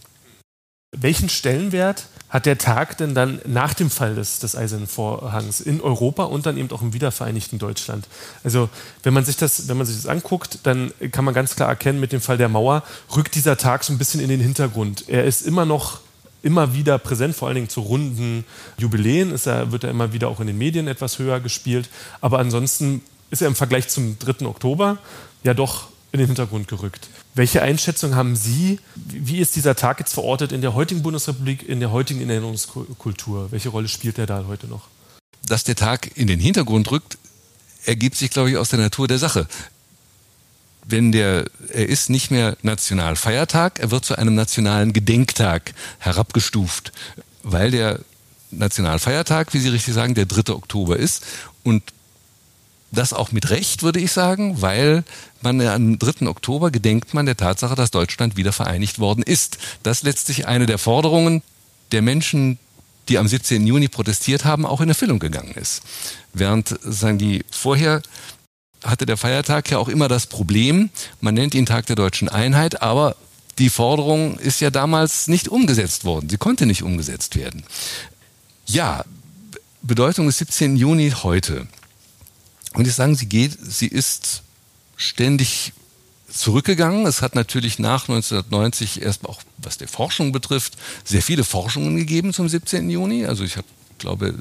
Welchen 0.96 1.28
Stellenwert 1.28 2.08
hat 2.30 2.46
der 2.46 2.58
Tag 2.58 2.98
denn 2.98 3.16
dann 3.16 3.42
nach 3.46 3.74
dem 3.74 3.90
Fall 3.90 4.16
des, 4.16 4.40
des 4.40 4.56
Eisernen 4.56 4.88
Vorhangs 4.88 5.60
in 5.60 5.82
Europa 5.82 6.24
und 6.24 6.46
dann 6.46 6.58
eben 6.58 6.72
auch 6.72 6.82
im 6.82 6.94
wiedervereinigten 6.94 7.60
Deutschland? 7.60 8.08
Also 8.44 8.70
wenn 9.02 9.14
man 9.14 9.26
sich 9.26 9.38
das, 9.38 9.68
wenn 9.68 9.78
man 9.78 9.86
sich 9.86 9.96
das 9.96 10.08
anguckt, 10.08 10.60
dann 10.64 10.92
kann 11.12 11.26
man 11.26 11.34
ganz 11.34 11.56
klar 11.56 11.70
erkennen, 11.70 12.00
mit 12.00 12.12
dem 12.12 12.22
Fall 12.22 12.38
der 12.38 12.50
Mauer 12.50 12.84
rückt 13.16 13.36
dieser 13.36 13.58
Tag 13.58 13.84
so 13.84 13.92
ein 13.92 13.98
bisschen 13.98 14.20
in 14.20 14.30
den 14.30 14.40
Hintergrund. 14.40 15.10
Er 15.10 15.26
ist 15.26 15.42
immer 15.42 15.66
noch 15.66 16.00
immer 16.44 16.76
wieder 16.76 17.00
präsent, 17.00 17.36
vor 17.36 17.48
allen 17.48 17.56
Dingen 17.56 17.70
zu 17.70 17.82
runden 17.82 18.46
Jubiläen 18.78 19.32
ist 19.32 19.48
er, 19.48 19.72
wird 19.72 19.84
er 19.84 19.90
immer 19.90 20.14
wieder 20.14 20.28
auch 20.28 20.40
in 20.40 20.48
den 20.48 20.58
Medien 20.58 20.88
etwas 20.88 21.18
höher 21.18 21.40
gespielt. 21.40 21.90
Aber 22.22 22.38
ansonsten 22.38 23.02
ist 23.32 23.42
er 23.42 23.48
im 23.48 23.56
Vergleich 23.56 23.88
zum 23.88 24.20
3. 24.20 24.46
Oktober 24.46 25.00
ja 25.44 25.54
doch 25.54 25.88
in 26.12 26.20
den 26.20 26.28
Hintergrund 26.28 26.68
gerückt. 26.68 27.10
Welche 27.34 27.64
Einschätzung 27.64 28.14
haben 28.14 28.36
Sie? 28.36 28.80
Wie 28.96 29.40
ist 29.40 29.56
dieser 29.56 29.76
Tag 29.76 30.00
jetzt 30.00 30.14
verortet 30.14 30.52
in 30.52 30.62
der 30.62 30.76
heutigen 30.76 31.02
Bundesrepublik, 31.02 31.68
in 31.68 31.80
der 31.80 31.92
heutigen 31.92 32.30
Erinnerungskultur? 32.30 33.52
Welche 33.52 33.70
Rolle 33.70 33.88
spielt 33.88 34.20
er 34.20 34.28
da 34.28 34.46
heute 34.48 34.68
noch? 34.68 34.88
Dass 35.48 35.64
der 35.64 35.76
Tag 35.76 36.16
in 36.16 36.28
den 36.28 36.40
Hintergrund 36.40 36.92
rückt, 36.92 37.18
ergibt 37.86 38.16
sich, 38.16 38.30
glaube 38.30 38.52
ich, 38.52 38.58
aus 38.58 38.70
der 38.70 38.80
Natur 38.80 39.08
der 39.08 39.18
Sache 39.18 39.48
wenn 40.86 41.12
der, 41.12 41.46
er 41.70 41.88
ist 41.88 42.10
nicht 42.10 42.32
mehr 42.32 42.58
Nationalfeiertag, 42.62 43.80
er 43.80 43.92
wird 43.92 44.06
zu 44.06 44.18
einem 44.18 44.36
nationalen 44.36 44.94
Gedenktag 44.94 45.74
herabgestuft, 46.00 46.92
weil 47.44 47.72
der 47.72 48.00
Nationalfeiertag, 48.52 49.54
wie 49.54 49.60
Sie 49.60 49.70
richtig 49.70 49.94
sagen, 49.94 50.14
der 50.14 50.26
3. 50.26 50.54
Oktober 50.54 50.98
ist 50.98 51.24
und 51.64 51.84
das 52.92 53.14
auch 53.14 53.32
mit 53.32 53.50
Recht, 53.50 53.82
würde 53.82 54.00
ich 54.00 54.12
sagen, 54.12 54.62
weil 54.62 55.04
man 55.42 55.60
am 55.62 55.98
3. 55.98 56.28
Oktober 56.28 56.70
gedenkt 56.70 57.14
man 57.14 57.26
der 57.26 57.38
Tatsache, 57.38 57.76
dass 57.76 57.92
Deutschland 57.92 58.38
wieder 58.38 58.54
vereinigt 58.54 59.00
worden 59.00 59.24
ist. 59.24 59.58
Das 59.82 60.04
letztlich 60.04 60.48
eine 60.48 60.68
der 60.68 60.78
Forderungen 60.78 61.42
der 61.92 62.02
Menschen, 62.02 62.60
die 63.10 63.18
am 63.18 63.28
17. 63.28 63.66
Juni 63.66 63.88
protestiert 63.88 64.46
haben, 64.46 64.66
auch 64.66 64.80
in 64.80 64.90
Erfüllung 64.90 65.20
gegangen 65.20 65.54
ist. 65.56 65.82
Während 66.34 66.78
sagen 66.84 67.18
die 67.18 67.44
vorher 67.50 68.02
hatte 68.84 69.06
der 69.06 69.18
Feiertag 69.18 69.70
ja 69.70 69.78
auch 69.78 69.88
immer 69.88 70.08
das 70.08 70.28
Problem, 70.28 70.90
man 71.22 71.34
nennt 71.34 71.56
ihn 71.56 71.66
Tag 71.66 71.86
der 71.86 71.96
deutschen 71.96 72.30
Einheit, 72.30 72.82
aber 72.82 73.16
die 73.60 73.70
Forderung 73.70 74.38
ist 74.40 74.62
ja 74.62 74.72
damals 74.72 75.28
nicht 75.28 75.48
umgesetzt 75.48 76.06
worden. 76.06 76.30
Sie 76.30 76.38
konnte 76.38 76.66
nicht 76.66 76.84
umgesetzt 76.84 77.36
werden. 77.36 77.64
Ja, 78.66 79.06
Bedeutung 79.82 80.26
des 80.28 80.38
17. 80.40 80.76
Juni 80.76 81.12
heute. 81.12 81.68
Und 82.74 82.88
ich 82.88 82.94
sagen, 82.96 83.16
sie 83.16 83.28
geht, 83.28 83.58
sie 83.62 83.88
ist 83.88 84.42
ständig 84.96 85.74
zurückgegangen. 86.30 87.06
Es 87.06 87.22
hat 87.22 87.36
natürlich 87.36 87.78
nach 87.78 88.10
1990 88.10 89.02
erst 89.02 89.26
auch, 89.26 89.42
was 89.58 89.78
die 89.78 89.88
Forschung 89.88 90.32
betrifft, 90.32 90.78
sehr 91.04 91.22
viele 91.22 91.44
Forschungen 91.44 91.96
gegeben 91.98 92.34
zum 92.34 92.50
17. 92.50 92.90
Juni. 92.90 93.26
Also 93.26 93.44
ich 93.44 93.58
habe 93.58 93.68
glaube, 94.04 94.36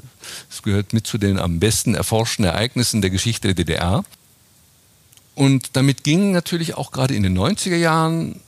es 0.49 0.61
gehört 0.61 0.93
mit 0.93 1.07
zu 1.07 1.17
den 1.17 1.39
am 1.39 1.59
besten 1.59 1.95
erforschten 1.95 2.45
Ereignissen 2.45 3.01
der 3.01 3.09
Geschichte 3.09 3.53
der 3.53 3.55
DDR. 3.55 4.03
Und 5.35 5.75
damit 5.75 6.03
ging 6.03 6.31
natürlich 6.31 6.75
auch 6.75 6.91
gerade 6.91 7.15
in 7.15 7.23
den 7.23 7.37
90er 7.37 7.75
Jahren 7.75 8.39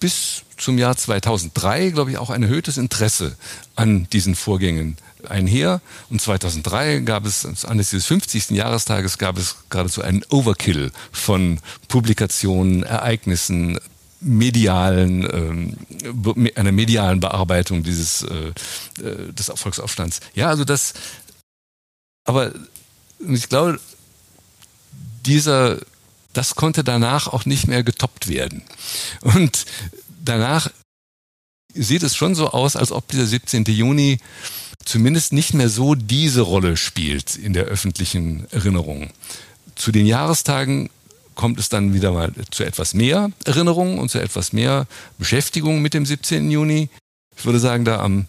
bis 0.00 0.42
zum 0.56 0.78
Jahr 0.78 0.96
2003, 0.96 1.90
glaube 1.90 2.10
ich, 2.10 2.18
auch 2.18 2.30
ein 2.30 2.42
erhöhtes 2.42 2.78
Interesse 2.78 3.36
an 3.76 4.08
diesen 4.12 4.34
Vorgängen 4.34 4.96
einher. 5.28 5.80
Und 6.10 6.20
2003 6.20 7.00
gab 7.00 7.26
es, 7.26 7.44
anlässlich 7.64 8.02
des 8.02 8.06
50. 8.06 8.50
Jahrestages, 8.50 9.18
gab 9.18 9.38
es 9.38 9.56
geradezu 9.70 10.02
einen 10.02 10.24
Overkill 10.30 10.92
von 11.12 11.60
Publikationen, 11.88 12.82
Ereignissen, 12.82 13.78
medialen, 14.20 15.76
ähm, 16.04 16.50
einer 16.56 16.72
medialen 16.72 17.20
Bearbeitung 17.20 17.84
dieses 17.84 18.22
äh, 18.22 18.52
äh 19.00 19.32
des 19.32 19.52
Volksaufstands. 19.54 20.20
Ja, 20.34 20.48
also 20.48 20.64
das, 20.64 20.94
aber 22.24 22.52
ich 23.20 23.48
glaube, 23.48 23.78
dieser, 25.28 25.78
das 26.32 26.56
konnte 26.56 26.82
danach 26.82 27.28
auch 27.28 27.44
nicht 27.44 27.68
mehr 27.68 27.84
getoppt 27.84 28.28
werden. 28.28 28.62
Und 29.20 29.66
danach 30.24 30.70
sieht 31.74 32.02
es 32.02 32.16
schon 32.16 32.34
so 32.34 32.50
aus, 32.50 32.74
als 32.74 32.90
ob 32.90 33.08
dieser 33.08 33.26
17. 33.26 33.64
Juni 33.66 34.18
zumindest 34.84 35.32
nicht 35.32 35.54
mehr 35.54 35.68
so 35.68 35.94
diese 35.94 36.40
Rolle 36.40 36.76
spielt 36.76 37.36
in 37.36 37.52
der 37.52 37.64
öffentlichen 37.64 38.46
Erinnerung. 38.50 39.10
Zu 39.76 39.92
den 39.92 40.06
Jahrestagen 40.06 40.90
kommt 41.34 41.58
es 41.58 41.68
dann 41.68 41.94
wieder 41.94 42.10
mal 42.10 42.32
zu 42.50 42.64
etwas 42.64 42.94
mehr 42.94 43.30
Erinnerung 43.44 43.98
und 43.98 44.10
zu 44.10 44.18
etwas 44.18 44.52
mehr 44.52 44.86
Beschäftigung 45.18 45.82
mit 45.82 45.94
dem 45.94 46.06
17. 46.06 46.50
Juni. 46.50 46.88
Ich 47.36 47.44
würde 47.44 47.60
sagen, 47.60 47.84
da 47.84 48.00
am, 48.00 48.26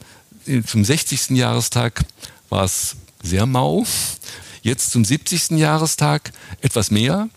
zum 0.67 0.83
60. 0.85 1.31
Jahrestag 1.31 2.03
war 2.49 2.65
es 2.65 2.97
sehr 3.23 3.45
mau. 3.45 3.85
Jetzt 4.61 4.91
zum 4.91 5.05
70. 5.05 5.51
Jahrestag 5.51 6.31
etwas 6.61 6.91
mehr. 6.91 7.29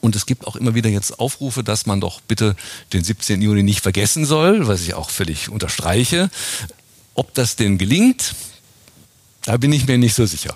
Und 0.00 0.14
es 0.14 0.26
gibt 0.26 0.46
auch 0.46 0.56
immer 0.56 0.74
wieder 0.74 0.88
jetzt 0.88 1.18
Aufrufe, 1.18 1.64
dass 1.64 1.86
man 1.86 2.00
doch 2.00 2.20
bitte 2.20 2.54
den 2.92 3.02
17. 3.02 3.42
Juni 3.42 3.62
nicht 3.62 3.80
vergessen 3.80 4.24
soll, 4.24 4.68
was 4.68 4.82
ich 4.82 4.94
auch 4.94 5.10
völlig 5.10 5.48
unterstreiche. 5.48 6.30
Ob 7.14 7.34
das 7.34 7.56
denn 7.56 7.78
gelingt, 7.78 8.34
da 9.42 9.56
bin 9.56 9.72
ich 9.72 9.86
mir 9.86 9.98
nicht 9.98 10.14
so 10.14 10.24
sicher. 10.24 10.54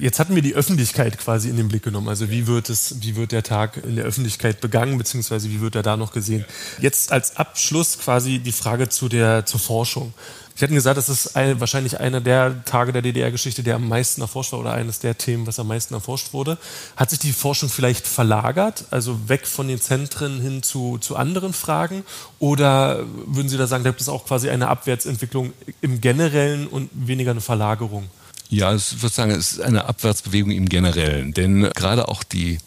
Jetzt 0.00 0.18
hatten 0.18 0.34
wir 0.34 0.42
die 0.42 0.54
Öffentlichkeit 0.54 1.18
quasi 1.18 1.50
in 1.50 1.56
den 1.56 1.68
Blick 1.68 1.82
genommen. 1.82 2.08
Also 2.08 2.30
wie 2.30 2.46
wird 2.46 2.70
es, 2.70 2.96
wie 3.00 3.16
wird 3.16 3.32
der 3.32 3.42
Tag 3.42 3.76
in 3.84 3.96
der 3.96 4.06
Öffentlichkeit 4.06 4.60
begangen, 4.60 4.96
beziehungsweise 4.96 5.50
wie 5.50 5.60
wird 5.60 5.74
er 5.74 5.82
da 5.82 5.98
noch 5.98 6.12
gesehen? 6.12 6.46
Jetzt 6.80 7.12
als 7.12 7.36
Abschluss 7.36 7.98
quasi 7.98 8.38
die 8.38 8.52
Frage 8.52 8.88
zu 8.88 9.10
der, 9.10 9.44
zur 9.44 9.60
Forschung. 9.60 10.14
Sie 10.54 10.64
hatten 10.64 10.74
gesagt, 10.74 10.98
das 10.98 11.08
ist 11.08 11.36
ein, 11.36 11.60
wahrscheinlich 11.60 12.00
einer 12.00 12.20
der 12.20 12.64
Tage 12.64 12.92
der 12.92 13.02
DDR-Geschichte, 13.02 13.62
der 13.62 13.76
am 13.76 13.88
meisten 13.88 14.20
erforscht 14.20 14.52
war 14.52 14.60
oder 14.60 14.72
eines 14.72 14.98
der 14.98 15.16
Themen, 15.16 15.46
was 15.46 15.58
am 15.58 15.68
meisten 15.68 15.94
erforscht 15.94 16.32
wurde. 16.32 16.58
Hat 16.96 17.10
sich 17.10 17.18
die 17.18 17.32
Forschung 17.32 17.68
vielleicht 17.68 18.06
verlagert, 18.06 18.84
also 18.90 19.28
weg 19.28 19.46
von 19.46 19.68
den 19.68 19.80
Zentren 19.80 20.40
hin 20.40 20.62
zu, 20.62 20.98
zu 20.98 21.16
anderen 21.16 21.52
Fragen? 21.52 22.04
Oder 22.38 23.06
würden 23.26 23.48
Sie 23.48 23.56
da 23.56 23.66
sagen, 23.66 23.84
da 23.84 23.90
gibt 23.90 24.00
es 24.00 24.08
auch 24.08 24.26
quasi 24.26 24.50
eine 24.50 24.68
Abwärtsentwicklung 24.68 25.52
im 25.80 26.00
Generellen 26.00 26.66
und 26.66 26.90
weniger 26.92 27.30
eine 27.30 27.40
Verlagerung? 27.40 28.08
Ja, 28.50 28.74
ich 28.74 29.00
würde 29.00 29.14
sagen, 29.14 29.30
es 29.30 29.52
ist 29.52 29.60
eine 29.60 29.84
Abwärtsbewegung 29.84 30.50
im 30.50 30.68
Generellen, 30.68 31.32
denn 31.32 31.70
gerade 31.74 32.08
auch 32.08 32.24
die 32.24 32.58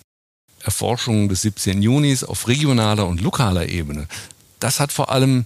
Erforschung 0.63 1.27
des 1.27 1.41
17. 1.41 1.81
Junis 1.81 2.23
auf 2.23 2.47
regionaler 2.47 3.05
und 3.05 3.19
lokaler 3.19 3.67
Ebene, 3.67 4.07
das 4.61 4.79
hat 4.79 4.93
vor 4.93 5.11
allem 5.11 5.45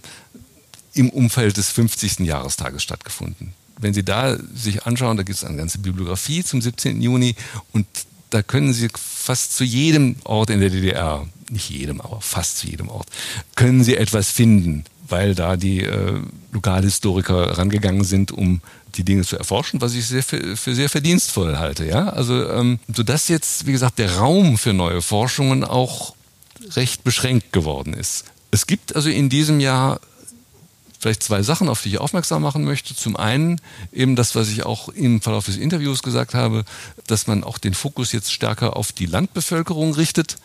im 0.94 1.10
Umfeld 1.10 1.56
des 1.56 1.70
50. 1.72 2.20
Jahrestages 2.20 2.84
stattgefunden. 2.84 3.52
Wenn 3.80 3.94
Sie 3.94 4.04
da 4.04 4.36
sich 4.54 4.86
anschauen, 4.86 5.16
da 5.16 5.24
gibt 5.24 5.38
es 5.38 5.44
eine 5.44 5.56
ganze 5.56 5.78
Bibliografie 5.78 6.44
zum 6.44 6.62
17. 6.62 7.02
Juni 7.02 7.34
und 7.72 7.86
da 8.30 8.42
können 8.42 8.72
Sie 8.72 8.88
fast 8.94 9.56
zu 9.56 9.64
jedem 9.64 10.16
Ort 10.22 10.50
in 10.50 10.60
der 10.60 10.70
DDR, 10.70 11.26
nicht 11.50 11.68
jedem, 11.68 12.00
aber 12.00 12.20
fast 12.20 12.58
zu 12.58 12.68
jedem 12.68 12.88
Ort, 12.88 13.08
können 13.56 13.82
Sie 13.82 13.96
etwas 13.96 14.30
finden, 14.30 14.84
weil 15.08 15.34
da 15.34 15.56
die 15.56 15.80
äh, 15.80 16.20
Lokalhistoriker 16.52 17.58
rangegangen 17.58 18.04
sind, 18.04 18.30
um 18.30 18.60
die 18.98 19.04
Dinge 19.04 19.22
zu 19.22 19.36
erforschen, 19.36 19.80
was 19.80 19.94
ich 19.94 20.06
sehr 20.06 20.22
für, 20.22 20.56
für 20.56 20.74
sehr 20.74 20.88
verdienstvoll 20.88 21.56
halte. 21.56 21.86
Ja? 21.86 22.10
Also, 22.10 22.50
ähm, 22.50 22.78
sodass 22.94 23.28
jetzt, 23.28 23.66
wie 23.66 23.72
gesagt, 23.72 23.98
der 23.98 24.16
Raum 24.16 24.58
für 24.58 24.72
neue 24.72 25.00
Forschungen 25.00 25.64
auch 25.64 26.14
recht 26.74 27.04
beschränkt 27.04 27.52
geworden 27.52 27.94
ist. 27.94 28.24
Es 28.50 28.66
gibt 28.66 28.96
also 28.96 29.08
in 29.08 29.28
diesem 29.28 29.60
Jahr 29.60 30.00
vielleicht 30.98 31.22
zwei 31.22 31.42
Sachen, 31.42 31.68
auf 31.68 31.82
die 31.82 31.90
ich 31.90 31.98
aufmerksam 31.98 32.42
machen 32.42 32.64
möchte. 32.64 32.94
Zum 32.94 33.16
einen 33.16 33.60
eben 33.92 34.16
das, 34.16 34.34
was 34.34 34.48
ich 34.48 34.64
auch 34.64 34.88
im 34.88 35.20
Verlauf 35.20 35.46
des 35.46 35.56
Interviews 35.56 36.02
gesagt 36.02 36.34
habe, 36.34 36.64
dass 37.06 37.26
man 37.26 37.44
auch 37.44 37.58
den 37.58 37.74
Fokus 37.74 38.12
jetzt 38.12 38.32
stärker 38.32 38.76
auf 38.76 38.90
die 38.90 39.06
Landbevölkerung 39.06 39.94
richtet 39.94 40.36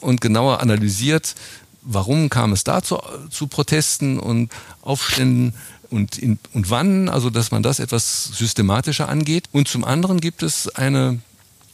und 0.00 0.20
genauer 0.20 0.60
analysiert, 0.60 1.34
warum 1.82 2.30
kam 2.30 2.52
es 2.52 2.64
da 2.64 2.82
zu, 2.82 2.98
zu 3.30 3.46
Protesten 3.46 4.18
und 4.18 4.50
Aufständen 4.82 5.54
und, 5.90 6.18
in, 6.18 6.38
und 6.52 6.70
wann, 6.70 7.08
also 7.08 7.30
dass 7.30 7.50
man 7.50 7.62
das 7.62 7.80
etwas 7.80 8.24
systematischer 8.32 9.08
angeht. 9.08 9.48
Und 9.52 9.68
zum 9.68 9.84
anderen 9.84 10.20
gibt 10.20 10.42
es 10.42 10.68
eine 10.68 11.20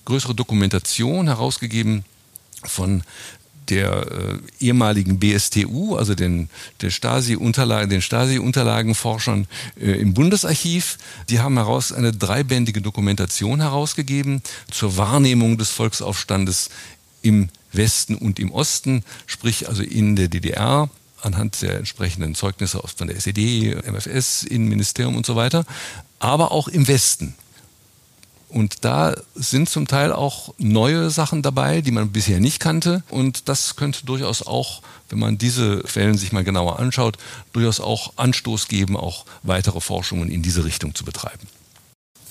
größere 0.05 0.35
Dokumentation 0.35 1.27
herausgegeben 1.27 2.05
von 2.65 3.03
der 3.69 4.07
äh, 4.61 4.65
ehemaligen 4.65 5.19
BSTU, 5.19 5.97
also 5.97 6.15
den, 6.15 6.49
der 6.83 6.91
Stasi-Unterlagen, 6.91 7.91
den 7.91 8.03
Stasi-Unterlagenforschern 8.03 9.49
äh, 9.81 9.91
im 9.93 10.15
Bundesarchiv. 10.15 10.99
Die 11.29 11.41
haben 11.41 11.57
heraus 11.57 11.93
eine 11.93 12.13
dreibändige 12.13 12.81
Dokumentation 12.81 13.61
herausgegeben 13.61 14.43
zur 14.71 14.97
Wahrnehmung 14.97 15.59
des 15.59 15.71
Volksaufstandes 15.71 16.71
im 17.23 17.49
Westen 17.77 18.14
und 18.14 18.39
im 18.39 18.53
Osten, 18.53 19.05
sprich 19.27 19.68
also 19.68 19.83
in 19.83 20.16
der 20.16 20.29
DDR 20.29 20.91
anhand 21.22 21.62
der 21.62 21.77
entsprechenden 21.77 22.35
Zeugnisse 22.35 22.81
von 22.97 23.09
der 23.09 23.16
SED, 23.16 23.74
MFS, 23.87 24.45
Innenministerium 24.45 25.16
und 25.16 25.27
so 25.27 25.37
weiter, 25.37 25.64
aber 26.18 26.53
auch 26.53 26.68
im 26.68 26.89
Westen. 26.89 27.35
Und 28.49 28.85
da 28.85 29.14
sind 29.35 29.68
zum 29.68 29.89
Teil 29.89 30.12
auch 30.12 30.55
neue 30.57 31.11
Sachen 31.11 31.43
dabei, 31.43 31.81
die 31.81 31.91
man 31.91 32.12
bisher 32.12 32.39
nicht 32.39 32.61
kannte. 32.61 33.03
Und 33.11 33.49
das 33.49 33.74
könnte 33.74 34.07
durchaus 34.07 34.47
auch, 34.47 34.83
wenn 35.09 35.18
man 35.18 35.37
diese 35.37 35.81
Quellen 35.81 36.16
sich 36.16 36.33
mal 36.33 36.45
genauer 36.45 36.79
anschaut, 36.79 37.18
durchaus 37.53 37.81
auch 37.81 38.12
Anstoß 38.16 38.68
geben, 38.68 38.97
auch 38.97 39.27
weitere 39.43 39.81
Forschungen 39.81 40.31
in 40.31 40.43
diese 40.43 40.64
Richtung 40.64 40.95
zu 40.95 41.05
betreiben. 41.05 41.49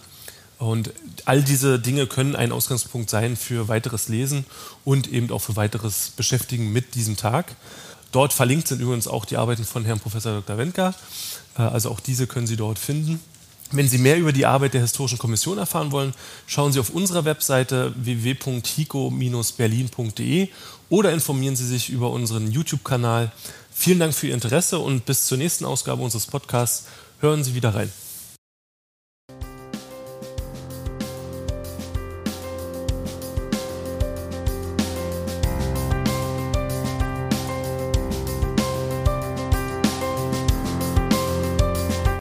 Und 0.57 0.91
all 1.25 1.41
diese 1.41 1.79
Dinge 1.79 2.07
können 2.07 2.35
ein 2.35 2.51
Ausgangspunkt 2.51 3.09
sein 3.09 3.37
für 3.37 3.69
weiteres 3.69 4.09
Lesen 4.09 4.45
und 4.83 5.07
eben 5.11 5.31
auch 5.31 5.41
für 5.41 5.55
weiteres 5.55 6.11
Beschäftigen 6.15 6.73
mit 6.73 6.93
diesem 6.93 7.15
Tag. 7.15 7.55
Dort 8.11 8.33
verlinkt 8.33 8.67
sind 8.67 8.81
übrigens 8.81 9.07
auch 9.07 9.25
die 9.25 9.37
Arbeiten 9.37 9.63
von 9.63 9.85
Herrn 9.85 9.99
Professor 9.99 10.33
Dr. 10.33 10.57
Wendker. 10.57 10.93
Äh, 11.57 11.61
also 11.61 11.89
auch 11.89 11.99
diese 11.99 12.27
können 12.27 12.47
Sie 12.47 12.57
dort 12.57 12.79
finden. 12.79 13.19
Wenn 13.73 13.87
Sie 13.87 13.99
mehr 13.99 14.17
über 14.17 14.33
die 14.33 14.45
Arbeit 14.45 14.73
der 14.73 14.81
Historischen 14.81 15.17
Kommission 15.17 15.57
erfahren 15.57 15.93
wollen, 15.93 16.13
schauen 16.45 16.73
Sie 16.73 16.79
auf 16.79 16.89
unserer 16.89 17.23
Webseite 17.23 17.93
www.hico-berlin.de 17.95 20.49
oder 20.89 21.13
informieren 21.13 21.55
Sie 21.55 21.65
sich 21.65 21.89
über 21.89 22.09
unseren 22.09 22.51
YouTube-Kanal. 22.51 23.31
Vielen 23.73 23.99
Dank 23.99 24.13
für 24.13 24.27
Ihr 24.27 24.33
Interesse 24.33 24.79
und 24.79 25.05
bis 25.05 25.25
zur 25.25 25.37
nächsten 25.37 25.63
Ausgabe 25.63 26.03
unseres 26.03 26.25
Podcasts 26.25 26.87
hören 27.21 27.45
Sie 27.45 27.55
wieder 27.55 27.73
rein. 27.73 27.89